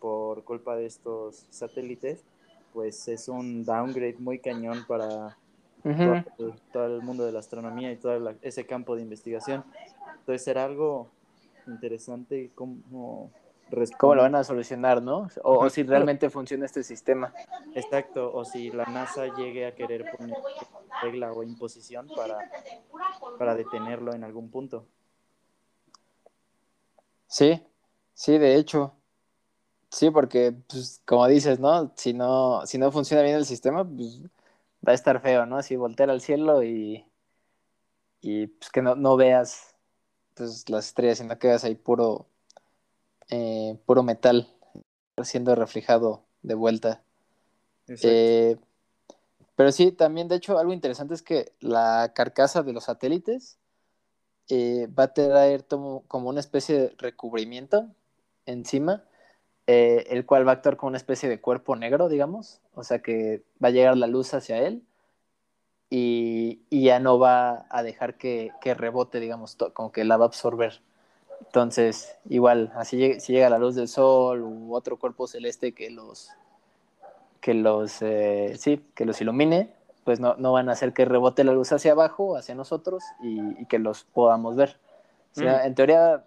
por 0.00 0.44
culpa 0.44 0.76
de 0.76 0.86
estos 0.86 1.46
satélites, 1.50 2.24
pues 2.72 3.06
es 3.08 3.28
un 3.28 3.64
downgrade 3.64 4.16
muy 4.18 4.38
cañón 4.38 4.84
para 4.88 5.36
todo, 6.72 6.86
el, 6.86 7.02
mundo 7.02 7.26
de 7.26 7.32
la 7.32 7.40
astronomía 7.40 7.92
y 7.92 7.96
todo 7.96 8.34
ese 8.40 8.66
campo 8.66 8.96
de 8.96 9.02
investigación. 9.02 9.62
Entonces 10.20 10.42
será 10.42 10.64
algo 10.64 11.08
interesante 11.66 12.50
como 12.54 13.30
cómo 13.98 14.14
lo 14.14 14.22
van 14.22 14.34
a 14.34 14.44
solucionar, 14.44 15.02
¿no? 15.02 15.28
O, 15.42 15.68
si 15.70 15.82
realmente 15.82 16.30
funciona 16.30 16.66
este 16.66 16.82
sistema. 16.82 17.32
Exacto, 17.74 18.32
o 18.32 18.44
si 18.44 18.70
la 18.70 18.84
NASA 18.84 19.34
llegue 19.34 19.66
a 19.66 19.74
querer 19.74 20.10
poner 20.16 20.36
regla 21.02 21.32
o 21.32 21.42
imposición 21.42 22.08
para, 22.14 22.50
para 23.38 23.54
detenerlo 23.54 24.14
en 24.14 24.24
algún 24.24 24.50
punto. 24.50 24.86
Sí, 27.26 27.62
sí, 28.14 28.38
de 28.38 28.56
hecho. 28.56 28.94
Sí, 29.90 30.10
porque, 30.10 30.52
pues, 30.68 31.02
como 31.04 31.26
dices, 31.28 31.60
¿no? 31.60 31.92
Si 31.96 32.14
no, 32.14 32.64
si 32.66 32.78
no 32.78 32.90
funciona 32.92 33.22
bien 33.22 33.36
el 33.36 33.44
sistema, 33.46 33.84
pues 33.84 34.22
va 34.86 34.92
a 34.92 34.94
estar 34.94 35.20
feo, 35.20 35.46
¿no? 35.46 35.58
Así 35.58 35.76
voltear 35.76 36.10
al 36.10 36.20
cielo 36.20 36.62
y, 36.62 37.06
y 38.20 38.46
pues 38.46 38.70
que 38.70 38.82
no, 38.82 38.94
no 38.94 39.16
veas 39.16 39.76
pues, 40.34 40.68
las 40.70 40.86
estrellas, 40.86 41.18
sino 41.18 41.38
que 41.38 41.48
veas 41.48 41.64
ahí 41.64 41.74
puro, 41.74 42.26
eh, 43.28 43.78
puro 43.86 44.02
metal 44.02 44.48
siendo 45.22 45.54
reflejado 45.54 46.24
de 46.42 46.54
vuelta. 46.54 47.02
Eh, 47.86 48.56
pero 49.56 49.72
sí, 49.72 49.92
también 49.92 50.28
de 50.28 50.36
hecho 50.36 50.58
algo 50.58 50.72
interesante 50.72 51.14
es 51.14 51.22
que 51.22 51.52
la 51.60 52.12
carcasa 52.14 52.62
de 52.62 52.72
los 52.72 52.84
satélites 52.84 53.58
eh, 54.48 54.88
va 54.98 55.04
a 55.04 55.12
traer 55.12 55.66
como, 55.66 56.04
una 56.10 56.40
especie 56.40 56.78
de 56.78 56.94
recubrimiento 56.98 57.88
encima 58.52 59.04
eh, 59.68 60.06
el 60.10 60.26
cual 60.26 60.46
va 60.46 60.52
a 60.52 60.54
actuar 60.56 60.76
como 60.76 60.88
una 60.88 60.96
especie 60.96 61.28
de 61.28 61.40
cuerpo 61.40 61.76
negro, 61.76 62.08
digamos, 62.08 62.60
o 62.74 62.82
sea 62.82 62.98
que 62.98 63.44
va 63.62 63.68
a 63.68 63.70
llegar 63.70 63.96
la 63.96 64.08
luz 64.08 64.34
hacia 64.34 64.58
él 64.58 64.82
y, 65.88 66.62
ya 66.70 66.98
no 66.98 67.18
va 67.18 67.66
a 67.70 67.82
dejar 67.82 68.16
que, 68.16 68.50
rebote, 68.64 69.20
digamos, 69.20 69.56
como 69.72 69.92
que 69.92 70.04
la 70.04 70.16
va 70.16 70.24
a 70.24 70.28
absorber. 70.28 70.82
Entonces, 71.46 72.16
igual, 72.28 72.72
así 72.74 73.20
si 73.20 73.32
llega 73.32 73.50
la 73.50 73.58
luz 73.58 73.76
del 73.76 73.88
sol 73.88 74.42
u 74.42 74.74
otro 74.74 74.98
cuerpo 74.98 75.26
celeste 75.28 75.72
que 75.72 75.90
los, 75.90 76.30
que 77.40 77.54
los, 77.54 78.02
eh, 78.02 78.56
sí, 78.58 78.84
que 78.94 79.04
los 79.04 79.20
ilumine, 79.20 79.72
pues 80.04 80.18
no, 80.18 80.34
no, 80.36 80.52
van 80.52 80.70
a 80.70 80.72
hacer 80.72 80.92
que 80.92 81.04
rebote 81.04 81.44
la 81.44 81.52
luz 81.52 81.72
hacia 81.72 81.92
abajo, 81.92 82.36
hacia 82.36 82.54
nosotros 82.54 83.04
y, 83.22 83.66
que 83.66 83.78
los 83.78 84.04
podamos 84.04 84.56
ver. 84.56 84.78
O 85.36 85.40
sea, 85.40 85.58
mm. 85.58 85.66
en 85.66 85.74
teoría, 85.74 86.24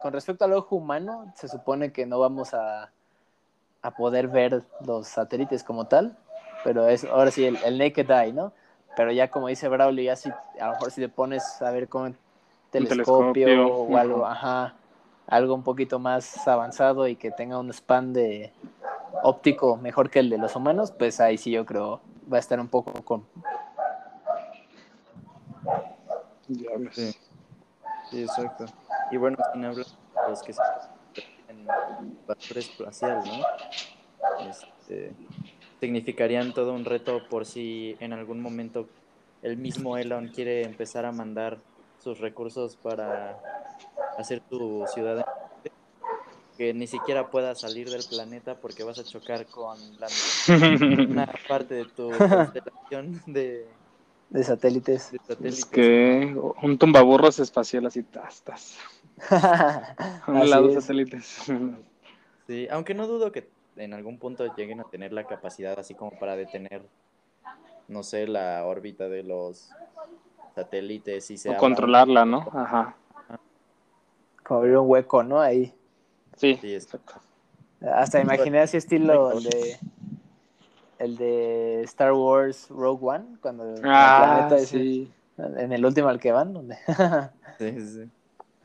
con 0.00 0.12
respecto 0.12 0.44
al 0.44 0.52
ojo 0.52 0.76
humano, 0.76 1.32
se 1.34 1.48
supone 1.48 1.92
que 1.92 2.06
no 2.06 2.18
vamos 2.18 2.54
a, 2.54 2.90
a 3.82 3.90
poder 3.92 4.28
ver 4.28 4.62
los 4.84 5.08
satélites 5.08 5.64
como 5.64 5.86
tal, 5.86 6.16
pero 6.64 6.88
es 6.88 7.04
ahora 7.04 7.30
sí 7.30 7.44
el, 7.44 7.78
naked 7.78 8.10
eye, 8.10 8.32
¿no? 8.32 8.52
Pero 8.96 9.12
ya 9.12 9.30
como 9.30 9.48
dice 9.48 9.68
Braulio, 9.68 10.04
ya 10.04 10.16
si, 10.16 10.30
a 10.30 10.66
lo 10.66 10.72
mejor 10.72 10.90
si 10.90 11.00
te 11.00 11.08
pones 11.08 11.62
a 11.62 11.70
ver 11.70 11.88
con 11.88 12.02
un 12.02 12.16
telescopio, 12.70 13.68
o 13.68 13.96
algo, 13.96 14.26
ajá, 14.26 14.74
algo 15.26 15.54
un 15.54 15.62
poquito 15.62 15.98
más 15.98 16.46
avanzado 16.48 17.06
y 17.06 17.16
que 17.16 17.30
tenga 17.30 17.58
un 17.58 17.72
span 17.72 18.12
de 18.12 18.52
óptico 19.22 19.76
mejor 19.76 20.10
que 20.10 20.20
el 20.20 20.30
de 20.30 20.38
los 20.38 20.56
humanos, 20.56 20.92
pues 20.92 21.20
ahí 21.20 21.38
sí 21.38 21.50
yo 21.50 21.64
creo 21.64 22.00
va 22.30 22.36
a 22.36 22.40
estar 22.40 22.60
un 22.60 22.68
poco 22.68 22.92
con... 23.04 23.24
Sí. 26.92 27.14
sí, 28.10 28.22
exacto. 28.22 28.64
Y 29.10 29.16
bueno, 29.16 29.36
sin 29.52 29.64
hablar 29.64 29.86
de 29.86 30.30
los 30.30 30.42
que 30.42 30.52
se 30.52 30.60
en 31.48 31.66
basura 32.26 32.60
espacial, 32.60 33.22
¿no? 33.24 34.48
Este, 34.48 35.12
significarían 35.80 36.52
todo 36.52 36.72
un 36.72 36.84
reto 36.84 37.22
por 37.28 37.46
si 37.46 37.96
en 38.00 38.12
algún 38.12 38.40
momento 38.40 38.88
el 39.42 39.56
mismo 39.56 39.96
Elon 39.96 40.28
quiere 40.28 40.64
empezar 40.64 41.04
a 41.04 41.12
mandar 41.12 41.58
sus 42.02 42.18
recursos 42.18 42.76
para 42.76 43.40
hacer 44.18 44.40
tu 44.40 44.84
ciudad 44.92 45.24
que 46.56 46.74
ni 46.74 46.88
siquiera 46.88 47.30
puedas 47.30 47.60
salir 47.60 47.88
del 47.88 48.02
planeta 48.08 48.56
porque 48.56 48.82
vas 48.82 48.98
a 48.98 49.04
chocar 49.04 49.46
con 49.46 49.78
la, 50.00 50.08
una 51.08 51.32
parte 51.46 51.74
de 51.74 51.84
tu 51.84 52.08
constelación 52.10 53.22
de, 53.26 53.64
de 54.30 54.44
satélites. 54.44 55.12
Es 55.42 55.64
que 55.64 56.36
un 56.60 56.76
tumbaburros 56.76 57.38
espacial 57.38 57.86
así, 57.86 58.02
tastas. 58.02 58.76
un 60.26 60.50
lado 60.50 60.80
satélites. 60.80 61.46
sí, 62.46 62.68
aunque 62.70 62.94
no 62.94 63.06
dudo 63.06 63.32
que 63.32 63.48
en 63.76 63.94
algún 63.94 64.18
punto 64.18 64.54
lleguen 64.56 64.80
a 64.80 64.84
tener 64.84 65.12
la 65.12 65.24
capacidad 65.24 65.78
así 65.78 65.94
como 65.94 66.18
para 66.18 66.36
detener, 66.36 66.82
no 67.86 68.02
sé, 68.02 68.26
la 68.26 68.64
órbita 68.64 69.08
de 69.08 69.22
los 69.22 69.70
satélites 70.54 71.30
y 71.30 71.38
se 71.38 71.50
o 71.50 71.56
controlarla, 71.56 72.24
¿no? 72.24 72.48
Ajá. 72.52 72.96
Como 74.42 74.60
abrir 74.60 74.76
un 74.78 74.88
hueco, 74.88 75.22
¿no? 75.22 75.40
Ahí. 75.40 75.72
Sí, 76.36 76.58
exacto. 76.62 77.14
Hasta 77.80 78.20
imaginé 78.20 78.60
así 78.60 78.76
estilo 78.76 79.32
el 79.32 79.44
de, 79.44 79.76
el 80.98 81.16
de 81.16 81.82
Star 81.82 82.12
Wars 82.12 82.68
Rogue 82.70 83.06
One, 83.06 83.24
cuando 83.40 83.74
ah, 83.84 84.48
el 84.50 84.66
sí. 84.66 85.12
en 85.36 85.72
el 85.72 85.84
último 85.84 86.08
al 86.08 86.18
que 86.18 86.32
van, 86.32 86.52
donde 86.52 86.76
sí, 87.58 87.80
sí. 87.80 88.10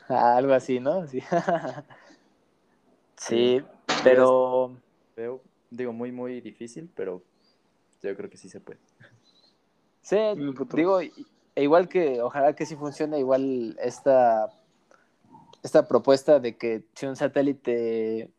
algo 0.10 0.54
así, 0.54 0.80
¿no? 0.80 1.08
Sí, 1.08 1.22
sí 3.18 3.64
pero 4.04 4.78
veo, 5.16 5.42
digo 5.70 5.94
muy 5.94 6.12
muy 6.12 6.42
difícil, 6.42 6.90
pero 6.96 7.24
yo 8.02 8.16
creo 8.16 8.30
que 8.30 8.38
sí 8.38 8.50
se 8.50 8.60
puede. 8.60 8.80
Sí, 10.02 10.18
digo, 10.76 11.00
e 11.00 11.12
igual 11.64 11.88
que 11.88 12.22
ojalá 12.22 12.56
que 12.56 12.66
sí 12.66 12.76
funcione 12.76 13.20
igual 13.20 13.78
esta 13.82 14.50
esta 15.64 15.88
propuesta 15.88 16.40
de 16.40 16.58
que 16.58 16.84
si 16.94 17.06
un 17.06 17.16
satélite, 17.16 18.34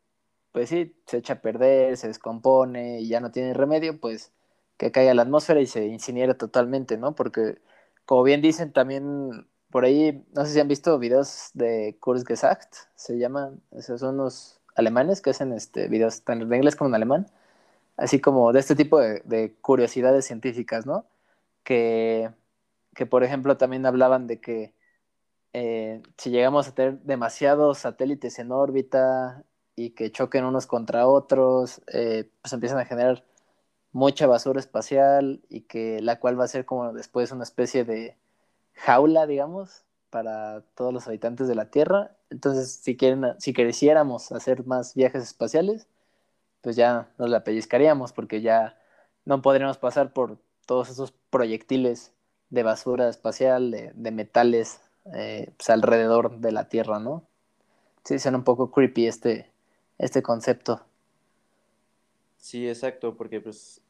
pues 0.53 0.69
sí, 0.69 0.95
se 1.07 1.19
echa 1.19 1.35
a 1.35 1.41
perder, 1.41 1.97
se 1.97 2.09
descompone 2.09 3.01
y 3.01 3.09
ya 3.09 3.21
no 3.21 3.31
tiene 3.31 3.55
remedio, 3.55 3.99
pues 3.99 4.33
que 4.77 4.93
caiga 4.93 5.13
a 5.13 5.15
la 5.15 5.23
atmósfera 5.23 5.61
y 5.61 5.67
se 5.67 5.87
incinere 5.87 6.35
totalmente, 6.35 6.99
¿no? 6.99 7.15
Porque, 7.15 7.63
como 8.05 8.25
bien 8.25 8.43
dicen 8.43 8.73
también 8.73 9.49
por 9.75 9.85
ahí, 9.85 10.25
no 10.37 10.45
sé 10.47 10.53
si 10.53 10.61
han 10.61 10.69
visto 10.69 11.01
videos 11.01 11.51
de 11.53 11.97
Kurzgesagt, 11.99 12.73
se 12.95 13.19
llaman, 13.19 13.61
esos 13.73 13.99
son 13.99 14.21
unos 14.21 14.61
alemanes 14.77 15.21
que 15.21 15.31
hacen 15.31 15.53
este, 15.53 15.89
videos 15.89 16.23
tanto 16.23 16.45
en 16.47 16.55
inglés 16.55 16.77
como 16.77 16.91
en 16.91 16.95
alemán, 16.95 17.27
así 17.97 18.21
como 18.21 18.53
de 18.53 18.61
este 18.61 18.77
tipo 18.77 19.01
de, 19.01 19.57
curiosidades 19.63 20.27
científicas, 20.27 20.87
¿no? 20.87 21.07
Que, 21.65 22.31
que, 22.95 23.05
por 23.05 23.25
ejemplo, 23.25 23.57
también 23.57 23.85
hablaban 23.85 24.29
de 24.29 24.41
que 24.41 24.75
eh, 25.55 26.03
si 26.19 26.31
llegamos 26.31 26.69
a 26.69 26.75
tener 26.77 27.01
demasiados 27.01 27.79
satélites 27.79 28.39
en 28.39 28.53
órbita 28.53 29.45
y 29.75 29.91
que 29.91 30.13
choquen 30.13 30.45
unos 30.45 30.69
contra 30.69 31.09
otros, 31.09 31.83
eh, 31.89 32.31
pues 32.43 32.53
empiezan 32.53 32.79
a 32.79 32.85
generar 32.85 33.25
mucha 33.93 34.29
basura 34.29 34.61
espacial 34.61 35.43
y 35.49 35.63
que 35.63 36.01
la 36.01 36.21
cual 36.21 36.39
va 36.39 36.45
a 36.45 36.49
ser 36.49 36.65
como 36.65 36.93
después 36.93 37.33
una 37.33 37.43
especie 37.43 37.85
de 37.85 38.17
jaula, 38.75 39.27
digamos, 39.27 39.85
para 40.11 40.63
todos 40.75 40.93
los 40.93 41.07
habitantes 41.07 41.49
de 41.49 41.55
la 41.55 41.71
Tierra. 41.71 42.17
Entonces, 42.31 42.73
si 42.73 42.97
quieren, 42.97 43.35
si 43.39 43.53
quisiéramos 43.53 44.33
hacer 44.33 44.67
más 44.67 44.95
viajes 44.95 45.23
espaciales, 45.23 45.87
pues 46.61 46.77
ya 46.77 47.09
nos 47.19 47.31
la 47.31 47.45
pellizcaríamos 47.45 48.13
porque 48.13 48.41
ya 48.41 48.79
no 49.25 49.43
podríamos 49.43 49.79
pasar 49.79 50.13
por 50.13 50.39
todos 50.67 50.89
esos 50.91 51.13
proyectiles 51.31 52.13
de 52.51 52.63
basura 52.63 53.09
espacial, 53.09 53.71
de, 53.71 53.93
de 53.95 54.11
metales 54.11 54.81
eh, 55.15 55.53
pues, 55.57 55.71
alrededor 55.71 56.39
de 56.39 56.53
la 56.53 56.69
Tierra, 56.69 56.99
¿no? 56.99 57.25
Sí, 58.05 58.19
suena 58.19 58.39
un 58.39 58.45
poco 58.45 58.71
creepy 58.71 59.07
este, 59.07 59.51
este 59.99 60.23
concepto. 60.23 60.81
Sí, 62.39 62.69
exacto, 62.69 63.17
porque 63.17 63.41
pues 63.41 63.81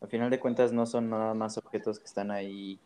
al 0.00 0.08
final 0.08 0.30
de 0.30 0.40
cuentas 0.40 0.72
no 0.72 0.86
son 0.86 1.10
nada 1.10 1.34
más 1.34 1.58
objetos 1.58 1.98
que 1.98 2.06
están 2.06 2.30
ahí 2.30 2.80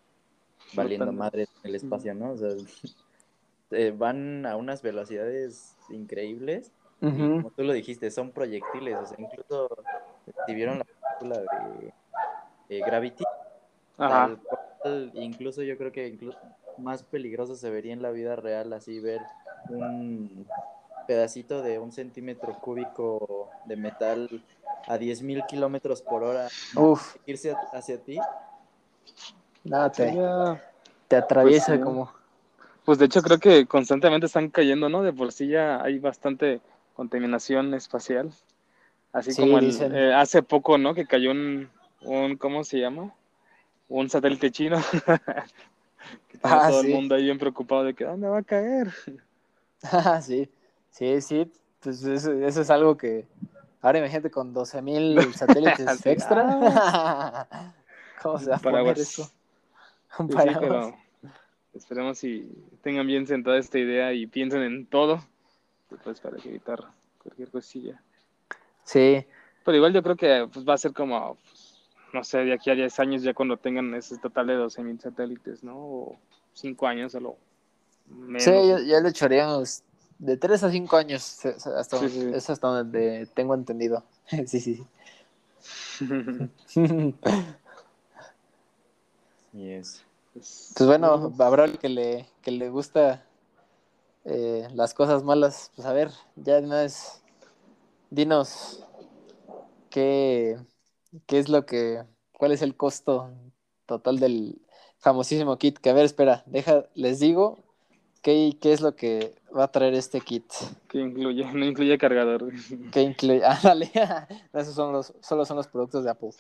valiendo 0.75 1.13
madre 1.13 1.43
en 1.43 1.71
el 1.71 1.75
espacio, 1.77 2.15
¿no? 2.15 2.33
O 2.33 2.37
sea, 2.37 2.51
eh, 3.71 3.93
van 3.97 4.47
a 4.47 4.57
unas 4.57 4.83
velocidades 4.83 5.77
increíbles. 5.91 6.73
Y 7.01 7.11
como 7.11 7.51
tú 7.51 7.65
lo 7.65 7.75
dijiste, 7.75 8.11
son 8.11 8.31
proyectiles. 8.31 8.97
O 8.97 9.07
sea, 9.07 9.19
incluso 9.19 9.69
si 10.47 10.55
vieron 10.55 10.79
la 10.79 10.85
película 10.85 11.93
de 12.69 12.81
Gravity, 12.81 13.25
incluso 15.15 15.63
yo 15.63 15.77
creo 15.77 15.93
que 15.93 16.09
incluso 16.09 16.39
más 16.79 17.03
peligroso 17.03 17.57
se 17.57 17.71
vería 17.71 17.93
en 17.93 18.03
la 18.03 18.11
vida 18.11 18.37
real, 18.37 18.73
así 18.73 19.01
ver 19.01 19.21
un 19.69 20.47
pedacito 21.07 21.63
de 21.63 21.79
un 21.79 21.93
centímetro 21.93 22.59
cúbico 22.61 23.51
de 23.67 23.77
metal 23.77 24.45
a 24.87 24.97
10.000 24.97 25.47
kilómetros 25.47 26.03
por 26.03 26.23
hora 26.23 26.49
irse 27.27 27.55
hacia 27.73 27.99
ti. 27.99 28.19
No, 29.65 29.91
te, 29.91 30.15
te 31.09 31.17
atraviesa 31.17 31.75
pues 31.75 31.81
como... 31.81 32.13
Pues 32.85 32.99
de 32.99 33.07
hecho 33.07 33.23
creo 33.23 33.39
que 33.39 33.67
constantemente 33.67 34.27
están 34.27 34.51
cayendo, 34.51 34.89
¿no? 34.89 35.03
De 35.03 35.13
por 35.13 35.33
sí 35.33 35.49
ya 35.49 35.83
hay 35.83 35.99
bastante 35.99 36.61
contaminación 36.95 37.73
espacial. 37.73 38.31
Así 39.13 39.35
como 39.35 39.59
el, 39.59 39.75
eh, 39.95 40.13
hace 40.13 40.43
poco, 40.43 40.77
¿no? 40.77 40.95
Que 40.95 41.07
cayó 41.07 41.31
un, 41.31 41.71
un, 42.03 42.37
¿cómo 42.37 42.63
se 42.65 42.79
llama? 42.79 43.15
Un 43.89 44.11
satélite 44.11 44.51
chino. 44.51 44.79
Ah, 46.43 46.67
todo 46.69 46.83
el 46.83 46.89
mundo 46.89 47.15
ahí 47.15 47.23
bien 47.25 47.39
preocupado 47.39 47.85
de 47.85 47.95
que 47.95 48.05
¿dónde 48.05 48.29
va 48.29 48.39
a 48.39 48.43
caer? 48.43 48.93
Ah, 49.83 50.21
sí, 50.23 50.51
sí, 50.91 51.21
sí, 51.23 51.51
pues 51.81 52.05
eso, 52.05 52.33
es 52.33 52.71
algo 52.71 52.97
que 52.99 53.27
ahora 53.81 54.01
imagínate 54.01 54.31
con 54.31 54.53
12.000 54.53 55.33
satélites 55.35 56.05
extra. 56.05 57.49
¿Cómo 58.23 58.39
se 58.39 58.51
va 58.51 58.57
a 58.57 58.59
poner 58.59 58.99
eso? 58.99 59.31
Un 60.19 60.31
sí, 60.31 60.37
pero 60.61 60.97
esperemos 61.75 62.19
si 62.19 62.51
tengan 62.83 63.07
bien 63.07 63.27
sentada 63.27 63.59
esta 63.59 63.79
idea 63.79 64.13
y 64.13 64.27
piensen 64.27 64.63
en 64.63 64.87
todo, 64.87 65.25
pues 66.03 66.21
para 66.21 66.39
evitar 66.39 66.81
cualquier 67.23 67.51
cosilla. 67.51 68.01
Sí. 68.85 69.27
Pero 69.65 69.77
igual 69.77 69.93
yo 69.93 70.03
creo 70.03 70.17
que 70.17 70.49
pues, 70.53 70.67
va 70.67 70.75
a 70.75 70.79
ser 70.79 70.93
como 70.93 71.39
no 72.15 72.23
sé, 72.23 72.39
de 72.39 72.53
aquí 72.53 72.71
a 72.71 72.75
10 72.75 73.01
años 73.01 73.23
ya 73.23 73.35
cuando 73.35 73.57
tengan 73.57 73.93
ese 73.95 74.17
total 74.19 74.47
de 74.47 74.57
12.000 74.57 75.01
satélites, 75.01 75.65
¿no? 75.65 75.77
O 75.77 76.19
5 76.55 76.87
años 76.87 77.15
o 77.17 77.21
lo 77.21 77.37
menos. 78.09 78.45
Sí, 78.45 78.53
ya, 78.87 79.01
lo 79.01 79.09
echaríamos 79.09 79.83
de 80.19 80.37
3 80.37 80.63
a 80.63 80.71
5 80.71 80.97
años, 80.97 81.45
hasta 81.45 81.99
donde, 81.99 82.37
es 82.37 82.49
hasta 82.49 82.69
donde 82.69 83.27
tengo 83.35 83.55
entendido. 83.55 84.05
sí, 84.47 84.61
sí. 84.61 84.87
yes. 89.55 90.05
Pues, 90.33 90.73
pues 90.77 90.87
bueno, 90.89 91.33
habrá 91.39 91.65
el 91.65 91.79
que 91.79 91.89
le, 91.89 92.27
que 92.43 92.51
le 92.51 92.69
gusta 92.69 93.25
eh, 94.25 94.69
las 94.75 94.95
cosas 94.95 95.23
malas, 95.23 95.71
pues 95.77 95.87
a 95.87 95.93
ver, 95.93 96.11
ya 96.37 96.61
no 96.61 96.77
es 96.79 97.23
dinos 98.11 98.85
qué, 99.91 100.59
qué 101.27 101.39
es 101.39 101.49
lo 101.49 101.67
que, 101.67 102.03
cuál 102.33 102.53
es 102.53 102.63
el 102.63 102.77
costo 102.77 103.31
total 103.87 104.19
del 104.19 104.61
famosísimo 104.99 105.57
kit. 105.59 105.79
Que 105.79 105.91
a 105.91 105.93
ver, 105.93 106.05
espera, 106.05 106.43
deja, 106.47 106.87
les 106.95 107.21
digo 107.21 107.59
qué, 108.23 108.57
qué 108.61 108.73
es 108.73 108.81
lo 108.81 108.97
que 108.97 109.35
va 109.57 109.65
a 109.65 109.73
traer 109.73 109.95
este 109.95 110.21
kit. 110.21 110.45
Que 110.89 110.99
incluye, 110.99 111.45
no 111.55 111.65
incluye 111.65 111.99
cargador. 111.99 112.51
Que 112.91 113.03
incluye, 113.03 113.43
ah, 113.45 113.61
dale, 113.63 113.91
esos 114.53 114.75
son 114.75 114.93
los, 114.93 115.13
solo 115.21 115.45
son 115.45 115.59
los 115.59 115.69
productos 115.69 116.03
de 116.03 116.11
Apple. 116.11 116.31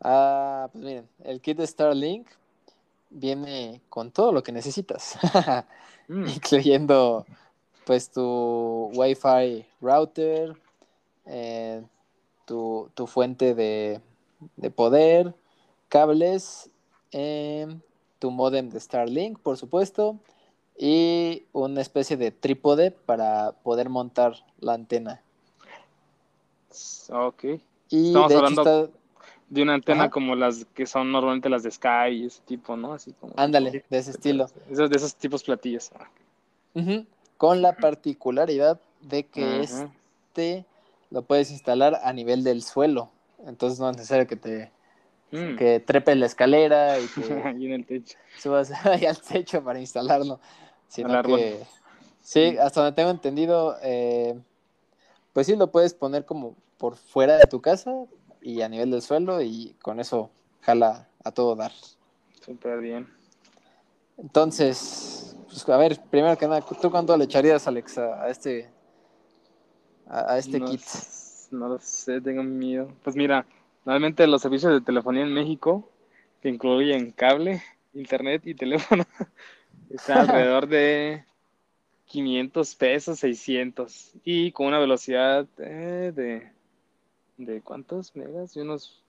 Ah, 0.00 0.68
pues 0.72 0.84
miren, 0.84 1.08
el 1.24 1.40
kit 1.40 1.58
de 1.58 1.66
Starlink 1.66 2.26
viene 3.10 3.80
con 3.88 4.10
todo 4.10 4.32
lo 4.32 4.42
que 4.42 4.52
necesitas, 4.52 5.18
mm. 6.08 6.28
incluyendo 6.28 7.26
pues 7.84 8.10
tu 8.10 8.90
Wi-Fi 8.94 9.64
router, 9.80 10.54
eh, 11.24 11.82
tu, 12.44 12.90
tu, 12.94 13.06
fuente 13.06 13.54
de, 13.54 14.00
de 14.56 14.70
poder, 14.70 15.34
cables, 15.88 16.70
eh, 17.12 17.66
tu 18.18 18.30
modem 18.30 18.68
de 18.68 18.80
Starlink, 18.80 19.38
por 19.38 19.56
supuesto, 19.56 20.18
y 20.76 21.44
una 21.52 21.80
especie 21.80 22.16
de 22.16 22.30
trípode 22.30 22.90
para 22.90 23.52
poder 23.62 23.88
montar 23.88 24.34
la 24.60 24.74
antena. 24.74 25.22
Ok. 27.10 27.44
Y 27.88 28.08
Estamos 28.08 28.32
hablando 28.32 28.90
de 29.50 29.62
una 29.62 29.74
antena 29.74 30.10
como 30.10 30.34
las 30.34 30.66
que 30.74 30.86
son 30.86 31.10
normalmente 31.10 31.48
las 31.48 31.62
de 31.62 31.70
Sky 31.70 32.10
y 32.12 32.26
ese 32.26 32.42
tipo, 32.42 32.76
¿no? 32.76 32.92
Así 32.92 33.12
como. 33.12 33.32
Ándale, 33.36 33.84
de 33.88 33.98
ese 33.98 34.10
estilo. 34.10 34.46
Esos, 34.70 34.90
de 34.90 34.96
esos 34.96 35.14
tipos 35.14 35.42
platillos. 35.42 35.90
Con 37.36 37.62
la 37.62 37.76
particularidad 37.76 38.80
de 39.00 39.24
que 39.24 39.60
este 39.60 40.64
lo 41.10 41.22
puedes 41.22 41.50
instalar 41.50 41.98
a 42.02 42.12
nivel 42.12 42.44
del 42.44 42.62
suelo. 42.62 43.10
Entonces 43.46 43.80
no 43.80 43.88
es 43.90 43.96
necesario 43.96 44.26
que 44.26 44.36
te 44.36 44.70
mm. 45.30 45.56
que 45.56 45.80
trepes 45.80 46.16
la 46.16 46.26
escalera 46.26 46.98
y 46.98 47.06
que 47.14 47.32
en 47.32 47.72
el 47.72 47.86
techo. 47.86 48.18
subas 48.38 48.70
ahí 48.86 49.06
al 49.06 49.20
techo 49.20 49.62
para 49.64 49.80
instalarlo. 49.80 50.40
Sino 50.88 51.22
que 51.22 51.60
sí, 52.20 52.56
hasta 52.58 52.82
donde 52.82 52.96
tengo 52.96 53.10
entendido, 53.10 53.76
eh, 53.82 54.38
pues 55.32 55.46
sí 55.46 55.56
lo 55.56 55.70
puedes 55.70 55.94
poner 55.94 56.24
como 56.24 56.54
por 56.78 56.96
fuera 56.96 57.36
de 57.36 57.44
tu 57.44 57.60
casa 57.60 57.92
y 58.42 58.62
a 58.62 58.68
nivel 58.68 58.90
del 58.90 59.02
suelo 59.02 59.40
y 59.42 59.74
con 59.82 60.00
eso 60.00 60.30
jala 60.60 61.08
a 61.24 61.32
todo 61.32 61.56
dar. 61.56 61.72
Súper 62.44 62.80
bien. 62.80 63.08
Entonces, 64.16 65.36
pues 65.46 65.68
a 65.68 65.76
ver, 65.76 65.98
primero 66.10 66.36
que 66.36 66.46
nada, 66.46 66.60
¿tú 66.60 66.90
cuánto 66.90 67.16
le 67.16 67.24
echarías, 67.24 67.66
Alexa, 67.68 68.22
a 68.22 68.28
este 68.28 68.70
a, 70.08 70.38
este 70.38 70.60
kit? 70.60 70.82
No 71.50 71.68
lo 71.68 71.78
sé, 71.78 72.20
tengo 72.20 72.42
miedo. 72.42 72.92
Pues 73.02 73.16
mira, 73.16 73.46
normalmente 73.84 74.26
los 74.26 74.42
servicios 74.42 74.72
de 74.72 74.80
telefonía 74.80 75.22
en 75.22 75.32
México, 75.32 75.88
que 76.42 76.48
incluyen 76.48 77.12
cable, 77.12 77.62
internet 77.94 78.42
y 78.44 78.54
teléfono, 78.54 79.04
están 79.90 80.18
alrededor 80.30 80.66
de 80.66 81.24
500 82.06 82.74
pesos, 82.74 83.18
600. 83.20 84.12
Y 84.24 84.52
con 84.52 84.66
una 84.66 84.78
velocidad 84.78 85.46
eh, 85.58 86.12
de, 86.14 86.52
¿de 87.38 87.62
cuántos 87.62 88.14
megas? 88.14 88.52
De 88.52 88.62
unos 88.62 89.02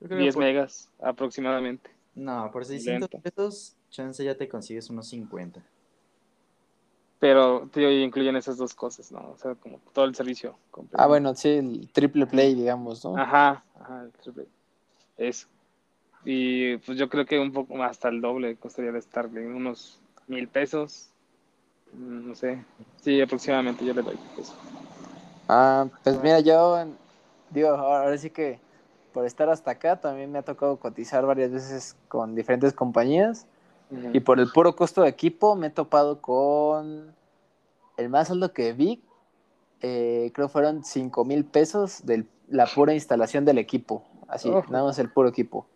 10 0.00 0.36
megas 0.36 0.90
aproximadamente. 1.00 1.90
No, 2.14 2.50
por 2.52 2.64
600 2.64 3.08
pesos, 3.22 3.76
chance 3.90 4.22
ya 4.22 4.36
te 4.36 4.48
consigues 4.48 4.90
unos 4.90 5.08
50. 5.08 5.62
Pero 7.18 7.68
tío, 7.72 7.90
incluyen 7.90 8.36
esas 8.36 8.58
dos 8.58 8.74
cosas, 8.74 9.10
¿no? 9.10 9.30
O 9.30 9.38
sea, 9.38 9.54
como 9.54 9.78
todo 9.92 10.04
el 10.04 10.14
servicio. 10.14 10.56
Completo. 10.70 11.02
Ah, 11.02 11.06
bueno, 11.06 11.34
sí, 11.34 11.48
el 11.48 11.90
triple 11.92 12.26
play, 12.26 12.54
digamos, 12.54 13.04
¿no? 13.04 13.16
Ajá, 13.16 13.64
ajá, 13.80 14.02
el 14.02 14.12
triple. 14.12 14.46
Eso. 15.16 15.46
Y 16.24 16.76
pues 16.78 16.98
yo 16.98 17.08
creo 17.08 17.24
que 17.24 17.38
un 17.38 17.52
poco 17.52 17.82
hasta 17.82 18.08
el 18.08 18.20
doble 18.20 18.56
costaría 18.56 18.92
de 18.92 19.00
Starlink, 19.00 19.54
unos 19.54 20.00
mil 20.26 20.48
pesos. 20.48 21.08
Mm, 21.92 22.28
no 22.28 22.34
sé. 22.34 22.64
Sí, 23.00 23.20
aproximadamente 23.20 23.84
yo 23.84 23.94
le 23.94 24.02
doy 24.02 24.18
eso. 24.38 24.54
Ah, 25.48 25.86
pues 26.02 26.20
mira, 26.20 26.40
yo 26.40 26.84
digo, 27.50 27.68
ahora 27.68 28.16
sí 28.18 28.30
que 28.30 28.58
por 29.12 29.24
estar 29.24 29.48
hasta 29.48 29.70
acá 29.70 30.00
también 30.00 30.30
me 30.30 30.38
ha 30.38 30.42
tocado 30.42 30.76
cotizar 30.78 31.24
varias 31.24 31.50
veces 31.50 31.96
con 32.08 32.34
diferentes 32.34 32.72
compañías 32.72 33.46
y 34.12 34.20
por 34.20 34.40
el 34.40 34.50
puro 34.50 34.74
costo 34.74 35.02
de 35.02 35.08
equipo 35.08 35.54
me 35.54 35.68
he 35.68 35.70
topado 35.70 36.20
con 36.20 37.14
el 37.96 38.08
más 38.08 38.30
alto 38.30 38.52
que 38.52 38.72
vi, 38.72 39.02
eh, 39.80 40.32
creo 40.34 40.48
fueron 40.48 40.84
5 40.84 41.24
mil 41.24 41.44
pesos 41.44 42.04
de 42.04 42.26
la 42.48 42.66
pura 42.66 42.94
instalación 42.94 43.44
del 43.44 43.58
equipo, 43.58 44.04
así, 44.28 44.50
nada 44.68 44.84
más 44.84 44.98
el 44.98 45.10
puro 45.10 45.28
equipo. 45.28 45.66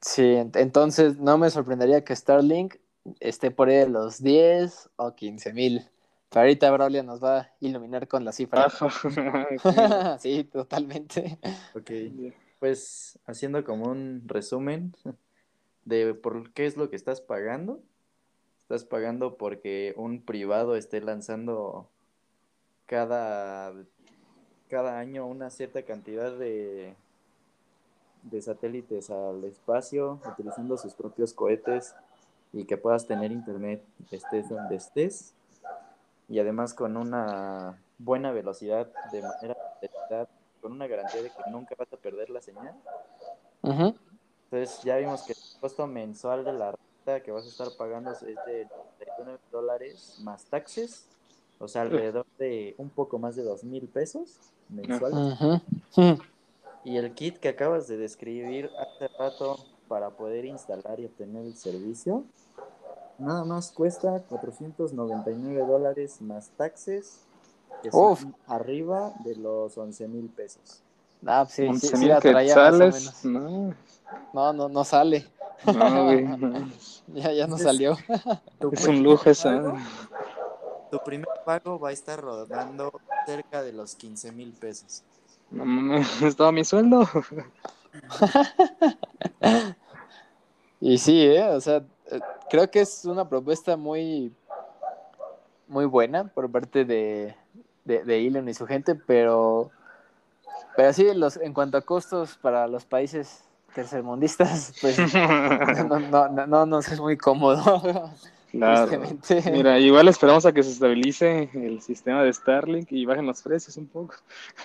Sí, 0.00 0.36
entonces 0.54 1.18
no 1.18 1.38
me 1.38 1.50
sorprendería 1.50 2.04
que 2.04 2.14
Starlink 2.14 2.76
esté 3.20 3.50
por 3.50 3.68
ahí 3.68 3.76
de 3.76 3.88
los 3.88 4.22
10 4.22 4.90
o 4.96 5.14
15 5.14 5.52
mil. 5.52 5.88
Pero 6.30 6.42
ahorita 6.42 6.70
Braulia 6.70 7.02
nos 7.02 7.22
va 7.22 7.38
a 7.38 7.52
iluminar 7.60 8.06
con 8.06 8.24
la 8.24 8.32
cifra. 8.32 8.68
sí, 10.20 10.44
totalmente. 10.44 11.38
Ok, 11.74 11.90
pues 12.58 13.18
haciendo 13.26 13.64
como 13.64 13.90
un 13.90 14.22
resumen, 14.26 14.94
de 15.84 16.14
por 16.14 16.52
qué 16.52 16.66
es 16.66 16.76
lo 16.76 16.90
que 16.90 16.96
estás 16.96 17.20
pagando. 17.20 17.80
Estás 18.62 18.84
pagando 18.84 19.38
porque 19.38 19.94
un 19.96 20.20
privado 20.20 20.76
esté 20.76 21.00
lanzando 21.00 21.88
cada, 22.84 23.72
cada 24.68 24.98
año 24.98 25.26
una 25.26 25.48
cierta 25.48 25.82
cantidad 25.84 26.36
de, 26.36 26.94
de 28.24 28.42
satélites 28.42 29.08
al 29.08 29.42
espacio, 29.44 30.20
utilizando 30.30 30.76
sus 30.76 30.92
propios 30.92 31.32
cohetes 31.32 31.94
y 32.52 32.66
que 32.66 32.76
puedas 32.76 33.06
tener 33.06 33.32
internet 33.32 33.82
estés 34.10 34.50
donde 34.50 34.76
estés 34.76 35.34
y 36.28 36.38
además 36.38 36.74
con 36.74 36.96
una 36.96 37.78
buena 37.98 38.32
velocidad 38.32 38.88
de 39.12 39.22
manera 39.22 39.56
con 40.60 40.72
una 40.72 40.86
garantía 40.86 41.22
de 41.22 41.30
que 41.30 41.50
nunca 41.50 41.74
vas 41.78 41.92
a 41.92 41.96
perder 41.96 42.30
la 42.30 42.40
señal. 42.40 42.74
Entonces 43.62 44.82
ya 44.82 44.96
vimos 44.96 45.22
que 45.22 45.32
el 45.32 45.38
costo 45.60 45.86
mensual 45.86 46.44
de 46.44 46.52
la 46.52 46.72
renta 46.72 47.22
que 47.22 47.30
vas 47.30 47.44
a 47.44 47.48
estar 47.48 47.68
pagando 47.76 48.12
es 48.12 48.20
de 48.20 48.66
39 48.98 49.38
dólares 49.52 50.18
más 50.22 50.44
taxes, 50.44 51.06
o 51.58 51.68
sea, 51.68 51.82
alrededor 51.82 52.26
de 52.38 52.74
un 52.78 52.90
poco 52.90 53.18
más 53.18 53.36
de 53.36 53.42
dos 53.42 53.64
mil 53.64 53.88
pesos 53.88 54.38
mensuales. 54.68 55.62
Y 56.84 56.96
el 56.96 57.12
kit 57.14 57.38
que 57.38 57.48
acabas 57.48 57.88
de 57.88 57.96
describir 57.96 58.70
hace 58.78 59.08
rato 59.18 59.58
para 59.88 60.10
poder 60.10 60.44
instalar 60.44 61.00
y 61.00 61.06
obtener 61.06 61.44
el 61.44 61.56
servicio, 61.56 62.24
nada 63.18 63.44
más 63.44 63.70
cuesta 63.72 64.22
499 64.28 65.66
dólares 65.66 66.20
más 66.20 66.50
taxes, 66.50 67.20
que 67.82 67.90
son 67.90 68.34
arriba 68.46 69.12
de 69.24 69.36
los 69.36 69.76
11 69.76 70.08
mil 70.08 70.28
pesos. 70.28 70.82
Ah, 71.26 71.46
sí, 71.48 71.68
sí, 71.78 71.88
sí, 71.88 72.06
la 72.06 72.20
traía 72.20 72.54
más 72.54 72.74
o 72.74 72.78
menos. 72.78 73.24
No. 73.24 73.74
No, 74.32 74.52
no, 74.52 74.68
no 74.68 74.84
sale. 74.84 75.26
ya, 77.08 77.32
ya 77.32 77.46
no 77.46 77.58
salió. 77.58 77.96
es 78.72 78.86
un 78.86 79.02
lujo 79.02 79.28
eso. 79.28 79.74
Tu 80.90 80.98
primer 81.00 81.28
pago 81.44 81.78
va 81.78 81.90
a 81.90 81.92
estar 81.92 82.20
rodando 82.20 82.92
cerca 83.26 83.62
de 83.62 83.72
los 83.72 83.94
15 83.96 84.32
mil 84.32 84.52
pesos. 84.52 85.02
No 85.50 85.96
es 85.96 86.36
todo 86.36 86.52
mi 86.52 86.64
sueldo. 86.64 87.08
y 90.80 90.98
sí, 90.98 91.22
¿eh? 91.22 91.48
o 91.48 91.60
sea, 91.60 91.84
creo 92.50 92.70
que 92.70 92.80
es 92.80 93.04
una 93.04 93.28
propuesta 93.28 93.76
muy, 93.76 94.32
muy 95.66 95.84
buena 95.84 96.24
por 96.24 96.50
parte 96.50 96.84
de, 96.84 97.34
de, 97.84 98.04
de 98.04 98.26
Elon 98.26 98.48
y 98.48 98.54
su 98.54 98.66
gente, 98.66 98.94
pero, 98.94 99.70
pero 100.76 100.92
sí, 100.92 101.12
los, 101.14 101.36
en 101.36 101.52
cuanto 101.52 101.78
a 101.78 101.82
costos 101.82 102.36
para 102.36 102.66
los 102.66 102.84
países 102.84 103.44
tercermundistas, 103.74 104.74
pues 104.80 104.98
no, 105.14 105.98
no, 105.98 106.28
no, 106.28 106.46
no 106.46 106.66
nos 106.66 106.88
es 106.88 107.00
muy 107.00 107.16
cómodo. 107.16 108.10
Mira, 109.52 109.78
igual 109.78 110.08
esperamos 110.08 110.46
a 110.46 110.52
que 110.52 110.62
se 110.62 110.70
estabilice 110.70 111.50
el 111.52 111.82
sistema 111.82 112.22
de 112.22 112.32
Starlink 112.32 112.90
y 112.90 113.04
bajen 113.04 113.26
los 113.26 113.42
precios 113.42 113.76
un 113.76 113.86
poco. 113.86 114.14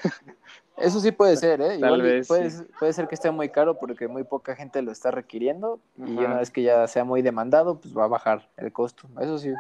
Eso 0.77 0.99
sí 0.99 1.11
puede 1.11 1.37
ser, 1.37 1.61
¿eh? 1.61 1.75
igual 1.75 2.01
puede, 2.27 2.49
puede, 2.79 2.93
ser 2.93 3.07
que 3.07 3.15
esté 3.15 3.29
muy 3.29 3.49
caro 3.49 3.77
porque 3.77 4.07
muy 4.07 4.23
poca 4.23 4.55
gente 4.55 4.81
lo 4.81 4.91
está 4.91 5.11
requiriendo 5.11 5.79
y 5.97 6.17
una 6.17 6.39
vez 6.39 6.49
que 6.49 6.63
ya 6.63 6.87
sea 6.87 7.03
muy 7.03 7.21
demandado, 7.21 7.79
pues 7.79 7.95
va 7.95 8.05
a 8.05 8.07
bajar 8.07 8.49
el 8.57 8.71
costo. 8.73 9.07
Eso 9.21 9.37
sí. 9.37 9.53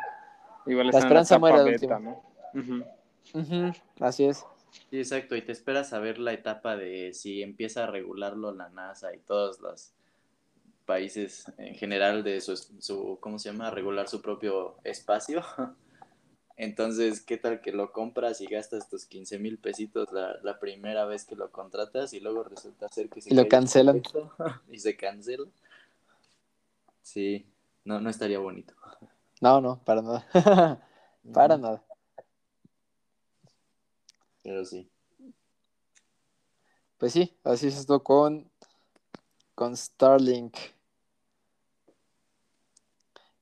Igual 0.65 0.87
la 0.87 0.99
esperanza 0.99 1.37
muere 1.37 1.59
al 1.59 1.67
último. 1.67 2.23
Así 3.99 4.25
es. 4.25 4.45
Sí, 4.89 4.97
exacto, 4.97 5.35
y 5.35 5.43
te 5.43 5.51
esperas 5.51 5.93
a 5.93 5.99
ver 5.99 6.17
la 6.17 6.33
etapa 6.33 6.75
de 6.75 7.13
si 7.13 7.43
empieza 7.43 7.83
a 7.83 7.87
regularlo 7.87 8.51
la 8.51 8.69
NASA 8.69 9.13
y 9.13 9.19
todos 9.19 9.59
los 9.61 9.93
países 10.85 11.45
en 11.57 11.75
general 11.75 12.23
de 12.23 12.41
su, 12.41 12.57
su 12.57 13.17
¿cómo 13.19 13.37
se 13.37 13.51
llama?, 13.51 13.69
regular 13.69 14.07
su 14.07 14.21
propio 14.21 14.75
espacio. 14.83 15.43
Entonces, 16.55 17.21
¿qué 17.21 17.37
tal 17.37 17.61
que 17.61 17.71
lo 17.71 17.91
compras 17.91 18.39
y 18.41 18.45
gastas 18.45 18.87
tus 18.87 19.05
15 19.05 19.39
mil 19.39 19.57
pesitos 19.57 20.09
la, 20.11 20.59
primera 20.59 21.05
vez 21.05 21.25
que 21.25 21.35
lo 21.35 21.51
contratas 21.51 22.13
y 22.13 22.19
luego 22.19 22.43
resulta 22.43 22.87
ser 22.89 23.09
que 23.09 23.21
se... 23.21 23.33
Lo 23.33 23.47
cancelan. 23.47 24.03
Y 24.71 24.79
se 24.79 24.95
cancela. 24.95 25.45
Sí, 27.01 27.45
no, 27.83 27.99
no 27.99 28.09
estaría 28.09 28.39
bonito. 28.39 28.73
No, 29.41 29.59
no, 29.61 29.83
para 29.83 30.01
nada. 30.01 30.27
para 31.33 31.57
nada. 31.57 31.83
Pero 34.43 34.63
sí. 34.63 34.89
Pues 36.97 37.13
sí, 37.13 37.35
así 37.43 37.67
es 37.67 37.77
esto 37.77 38.03
con, 38.03 38.49
con 39.55 39.75
Starlink. 39.75 40.55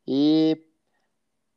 Y 0.06 0.71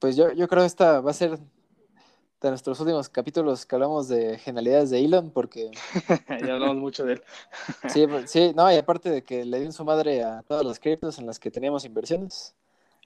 pues 0.05 0.17
yo, 0.17 0.31
yo 0.33 0.49
creo 0.49 0.65
que 0.65 0.67
esta 0.67 1.01
va 1.01 1.13
a 1.13 1.15
ser 1.15 1.39
de 1.39 2.49
nuestros 2.51 2.79
últimos 2.79 3.09
capítulos 3.09 3.65
que 3.65 3.75
hablamos 3.75 4.07
de 4.07 4.37
genialidades 4.37 4.91
de 4.91 5.03
Elon, 5.03 5.31
porque... 5.31 5.71
ya 6.47 6.53
hablamos 6.53 6.77
mucho 6.77 7.07
de 7.07 7.15
él. 7.15 7.23
sí, 7.89 8.07
pues, 8.07 8.31
sí, 8.31 8.53
no, 8.55 8.71
y 8.71 8.77
aparte 8.77 9.09
de 9.09 9.25
que 9.25 9.47
le 9.47 9.61
dio 9.61 9.73
su 9.73 9.83
madre 9.83 10.23
a 10.23 10.43
todas 10.43 10.63
las 10.63 10.79
criptos 10.79 11.19
en 11.19 11.25
las 11.25 11.39
que 11.39 11.51
teníamos 11.51 11.87
inversiones. 11.87 12.55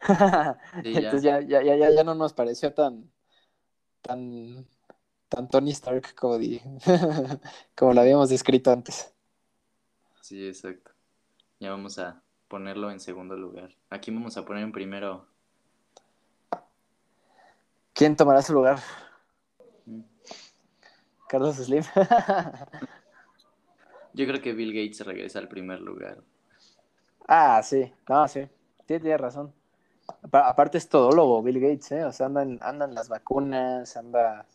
Entonces 0.82 1.22
ya. 1.22 1.38
Ya, 1.40 1.62
ya, 1.62 1.76
ya, 1.76 1.88
ya, 1.88 2.02
no 2.02 2.16
nos 2.16 2.32
pareció 2.32 2.74
tan, 2.74 3.08
tan, 4.02 4.66
tan 5.28 5.48
Tony 5.48 5.70
Stark 5.70 6.16
como, 6.16 6.36
como 7.76 7.92
lo 7.92 8.00
habíamos 8.00 8.28
descrito 8.28 8.72
antes. 8.72 9.14
Sí, 10.20 10.48
exacto. 10.48 10.90
Ya 11.60 11.70
vamos 11.70 11.96
a 12.00 12.24
ponerlo 12.48 12.90
en 12.90 12.98
segundo 12.98 13.36
lugar. 13.36 13.76
Aquí 13.88 14.10
vamos 14.10 14.36
a 14.36 14.44
poner 14.44 14.64
en 14.64 14.72
primero. 14.72 15.37
¿Quién 17.98 18.14
tomará 18.14 18.40
su 18.42 18.52
lugar? 18.52 18.78
Mm. 19.84 20.02
Carlos 21.28 21.56
Slim. 21.56 21.82
Yo 24.14 24.24
creo 24.24 24.40
que 24.40 24.52
Bill 24.52 24.72
Gates 24.72 25.04
regresa 25.04 25.40
al 25.40 25.48
primer 25.48 25.80
lugar. 25.80 26.22
Ah, 27.26 27.60
sí, 27.64 27.92
no, 28.08 28.28
sí, 28.28 28.42
sí, 28.86 29.00
tiene 29.00 29.18
razón. 29.18 29.52
Aparte 30.30 30.78
es 30.78 30.88
todólogo 30.88 31.42
Bill 31.42 31.58
Gates, 31.58 31.90
¿eh? 31.90 32.04
O 32.04 32.12
sea, 32.12 32.26
andan, 32.26 32.60
andan 32.62 32.94
las 32.94 33.08
vacunas, 33.08 33.96
anda 33.96 34.46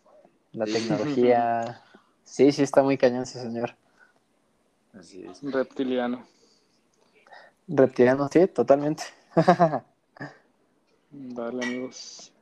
la 0.53 0.65
tecnología. 0.65 1.81
Sí, 2.25 2.53
sí, 2.53 2.63
está 2.63 2.81
muy 2.81 2.97
cañón 2.97 3.23
ese 3.23 3.41
señor. 3.41 3.75
Así 4.97 5.25
es. 5.25 5.43
Reptiliano. 5.43 6.25
Reptiliano, 7.67 8.29
sí, 8.31 8.47
totalmente. 8.47 9.03
Dale, 11.11 11.65
amigos. 11.65 12.32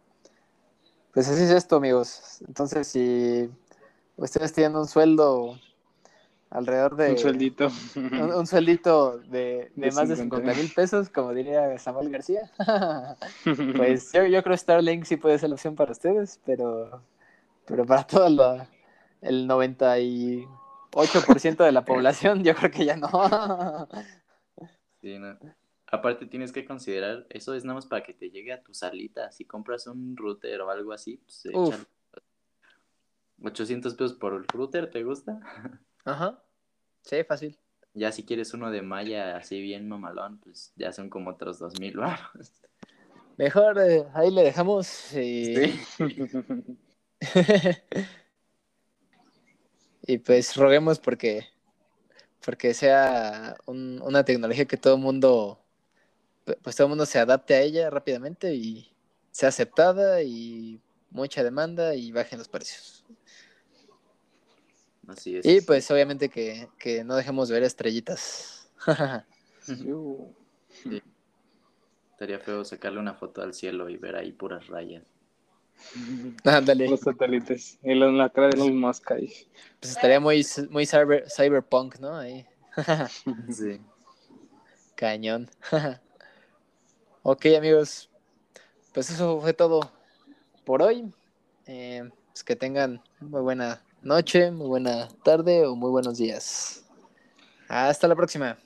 Pues 1.14 1.28
así 1.28 1.44
es 1.44 1.50
esto, 1.50 1.76
amigos. 1.76 2.42
Entonces, 2.48 2.88
si 2.88 3.50
ustedes 4.16 4.54
tienen 4.54 4.78
un 4.78 4.88
sueldo 4.88 5.60
alrededor 6.50 6.96
de... 6.96 7.12
Un 7.12 7.18
sueldito. 7.18 7.70
Un, 7.96 8.48
sueldito 8.48 9.18
de, 9.30 9.74
más 9.76 10.08
de 10.08 10.16
50 10.16 10.54
mil 10.54 10.72
pesos, 10.74 11.10
como 11.10 11.34
diría 11.34 11.78
Samuel 11.80 12.10
García. 12.10 12.50
pues 13.76 14.14
yo, 14.14 14.24
yo 14.26 14.42
creo 14.44 14.54
que 14.54 14.58
Starlink 14.58 15.04
sí 15.06 15.18
puede 15.18 15.38
ser 15.38 15.50
la 15.50 15.56
opción 15.56 15.76
para 15.76 15.92
ustedes, 15.92 16.40
pero, 16.46 17.04
pero 17.66 17.86
para 17.86 18.08
todo 18.08 18.66
el 19.22 19.50
98% 19.50 21.64
de 21.64 21.72
la 21.72 21.86
población 21.86 22.44
yo 22.44 22.56
creo 22.56 22.72
que 22.72 22.86
ya 22.86 22.96
no. 22.96 23.88
sí, 25.02 25.20
no. 25.20 25.38
Aparte 25.92 26.26
tienes 26.26 26.54
que 26.54 26.64
considerar, 26.64 27.28
eso 27.30 27.54
es 27.54 27.66
nada 27.66 27.76
más 27.76 27.86
para 27.86 28.02
que 28.02 28.14
te 28.14 28.30
llegue 28.30 28.54
a 28.54 28.64
tu 28.64 28.74
salita. 28.74 29.30
Si 29.32 29.44
compras 29.44 29.88
un 29.88 30.16
router 30.16 30.62
o 30.62 30.70
algo 30.70 30.94
así, 30.94 31.18
pues 31.18 31.46
echan 31.48 31.86
800 33.44 33.96
pesos 33.96 34.14
por 34.14 34.34
el 34.34 34.48
router, 34.48 34.90
¿te 34.90 35.04
gusta? 35.04 35.40
Ajá. 36.06 36.42
Sí, 37.02 37.24
fácil. 37.26 37.58
Ya 37.94 38.14
si 38.14 38.24
quieres 38.24 38.54
uno 38.54 38.72
de 38.72 38.82
malla 38.82 39.36
así 39.36 39.60
bien 39.60 39.90
mamalón, 39.90 40.40
pues 40.40 40.72
ya 40.78 40.94
son 40.94 41.10
como 41.10 41.32
otros 41.32 41.60
2000 41.60 42.00
Mejor 43.38 43.80
eh, 43.80 44.06
ahí 44.14 44.32
le 44.32 44.44
dejamos 44.44 45.14
y... 45.14 45.56
¿Sí? 45.56 45.82
y 50.04 50.18
pues 50.20 50.56
roguemos 50.56 51.00
porque 51.00 51.50
porque 52.44 52.74
sea 52.74 53.56
una 53.68 54.26
tecnología 54.26 54.66
que 54.66 54.78
todo 54.78 54.96
el 54.96 55.02
mundo 55.02 55.61
pues 56.62 56.76
todo 56.76 56.88
el 56.88 56.90
mundo 56.90 57.06
se 57.06 57.20
adapte 57.20 57.54
a 57.54 57.62
ella 57.62 57.90
rápidamente 57.90 58.54
y 58.54 58.92
sea 59.32 59.50
aceptada 59.50 60.22
y 60.24 60.80
mucha 61.10 61.44
demanda 61.44 61.96
y 61.96 62.12
bajen 62.12 62.40
los 62.40 62.48
precios. 62.48 63.04
Así 65.08 65.38
es. 65.38 65.46
Y 65.46 65.62
pues 65.62 65.90
obviamente 65.92 66.30
que, 66.30 67.04
no 67.06 67.16
dejemos 67.16 67.50
de 67.50 67.56
ver 67.56 67.64
estrellitas. 67.64 68.72
Estaría 72.12 72.40
feo 72.40 72.64
sacarle 72.64 73.00
una 73.00 73.14
foto 73.16 73.42
al 73.42 73.54
cielo 73.54 73.90
y 73.90 73.98
ver 73.98 74.16
ahí 74.16 74.32
puras 74.32 74.68
rayas. 74.68 75.04
Ándale. 76.44 76.88
Los 76.88 77.02
satélites. 77.02 77.80
Y 77.84 77.96
la 77.96 78.30
cara 78.30 78.50
de 78.50 78.58
los 78.58 78.72
más 78.72 79.02
Pues 79.02 79.40
estaría 79.82 80.20
muy, 80.20 80.46
muy 80.70 80.86
cyberpunk, 80.86 82.00
¿no? 82.00 82.16
Ahí. 82.16 82.46
sí. 83.52 83.82
Cañón. 84.96 85.50
Ok, 87.24 87.46
amigos, 87.56 88.10
pues 88.94 89.12
eso 89.12 89.40
fue 89.40 89.54
todo 89.54 89.92
por 90.66 90.82
hoy. 90.82 91.14
Eh, 91.68 92.10
pues 92.32 92.44
que 92.44 92.56
tengan 92.56 93.00
muy 93.20 93.42
buena 93.42 93.84
noche, 94.02 94.50
muy 94.50 94.68
buena 94.68 95.08
tarde 95.24 95.68
o 95.68 95.76
muy 95.76 95.92
buenos 95.92 96.18
días. 96.18 96.84
Hasta 97.68 98.08
la 98.08 98.16
próxima. 98.16 98.58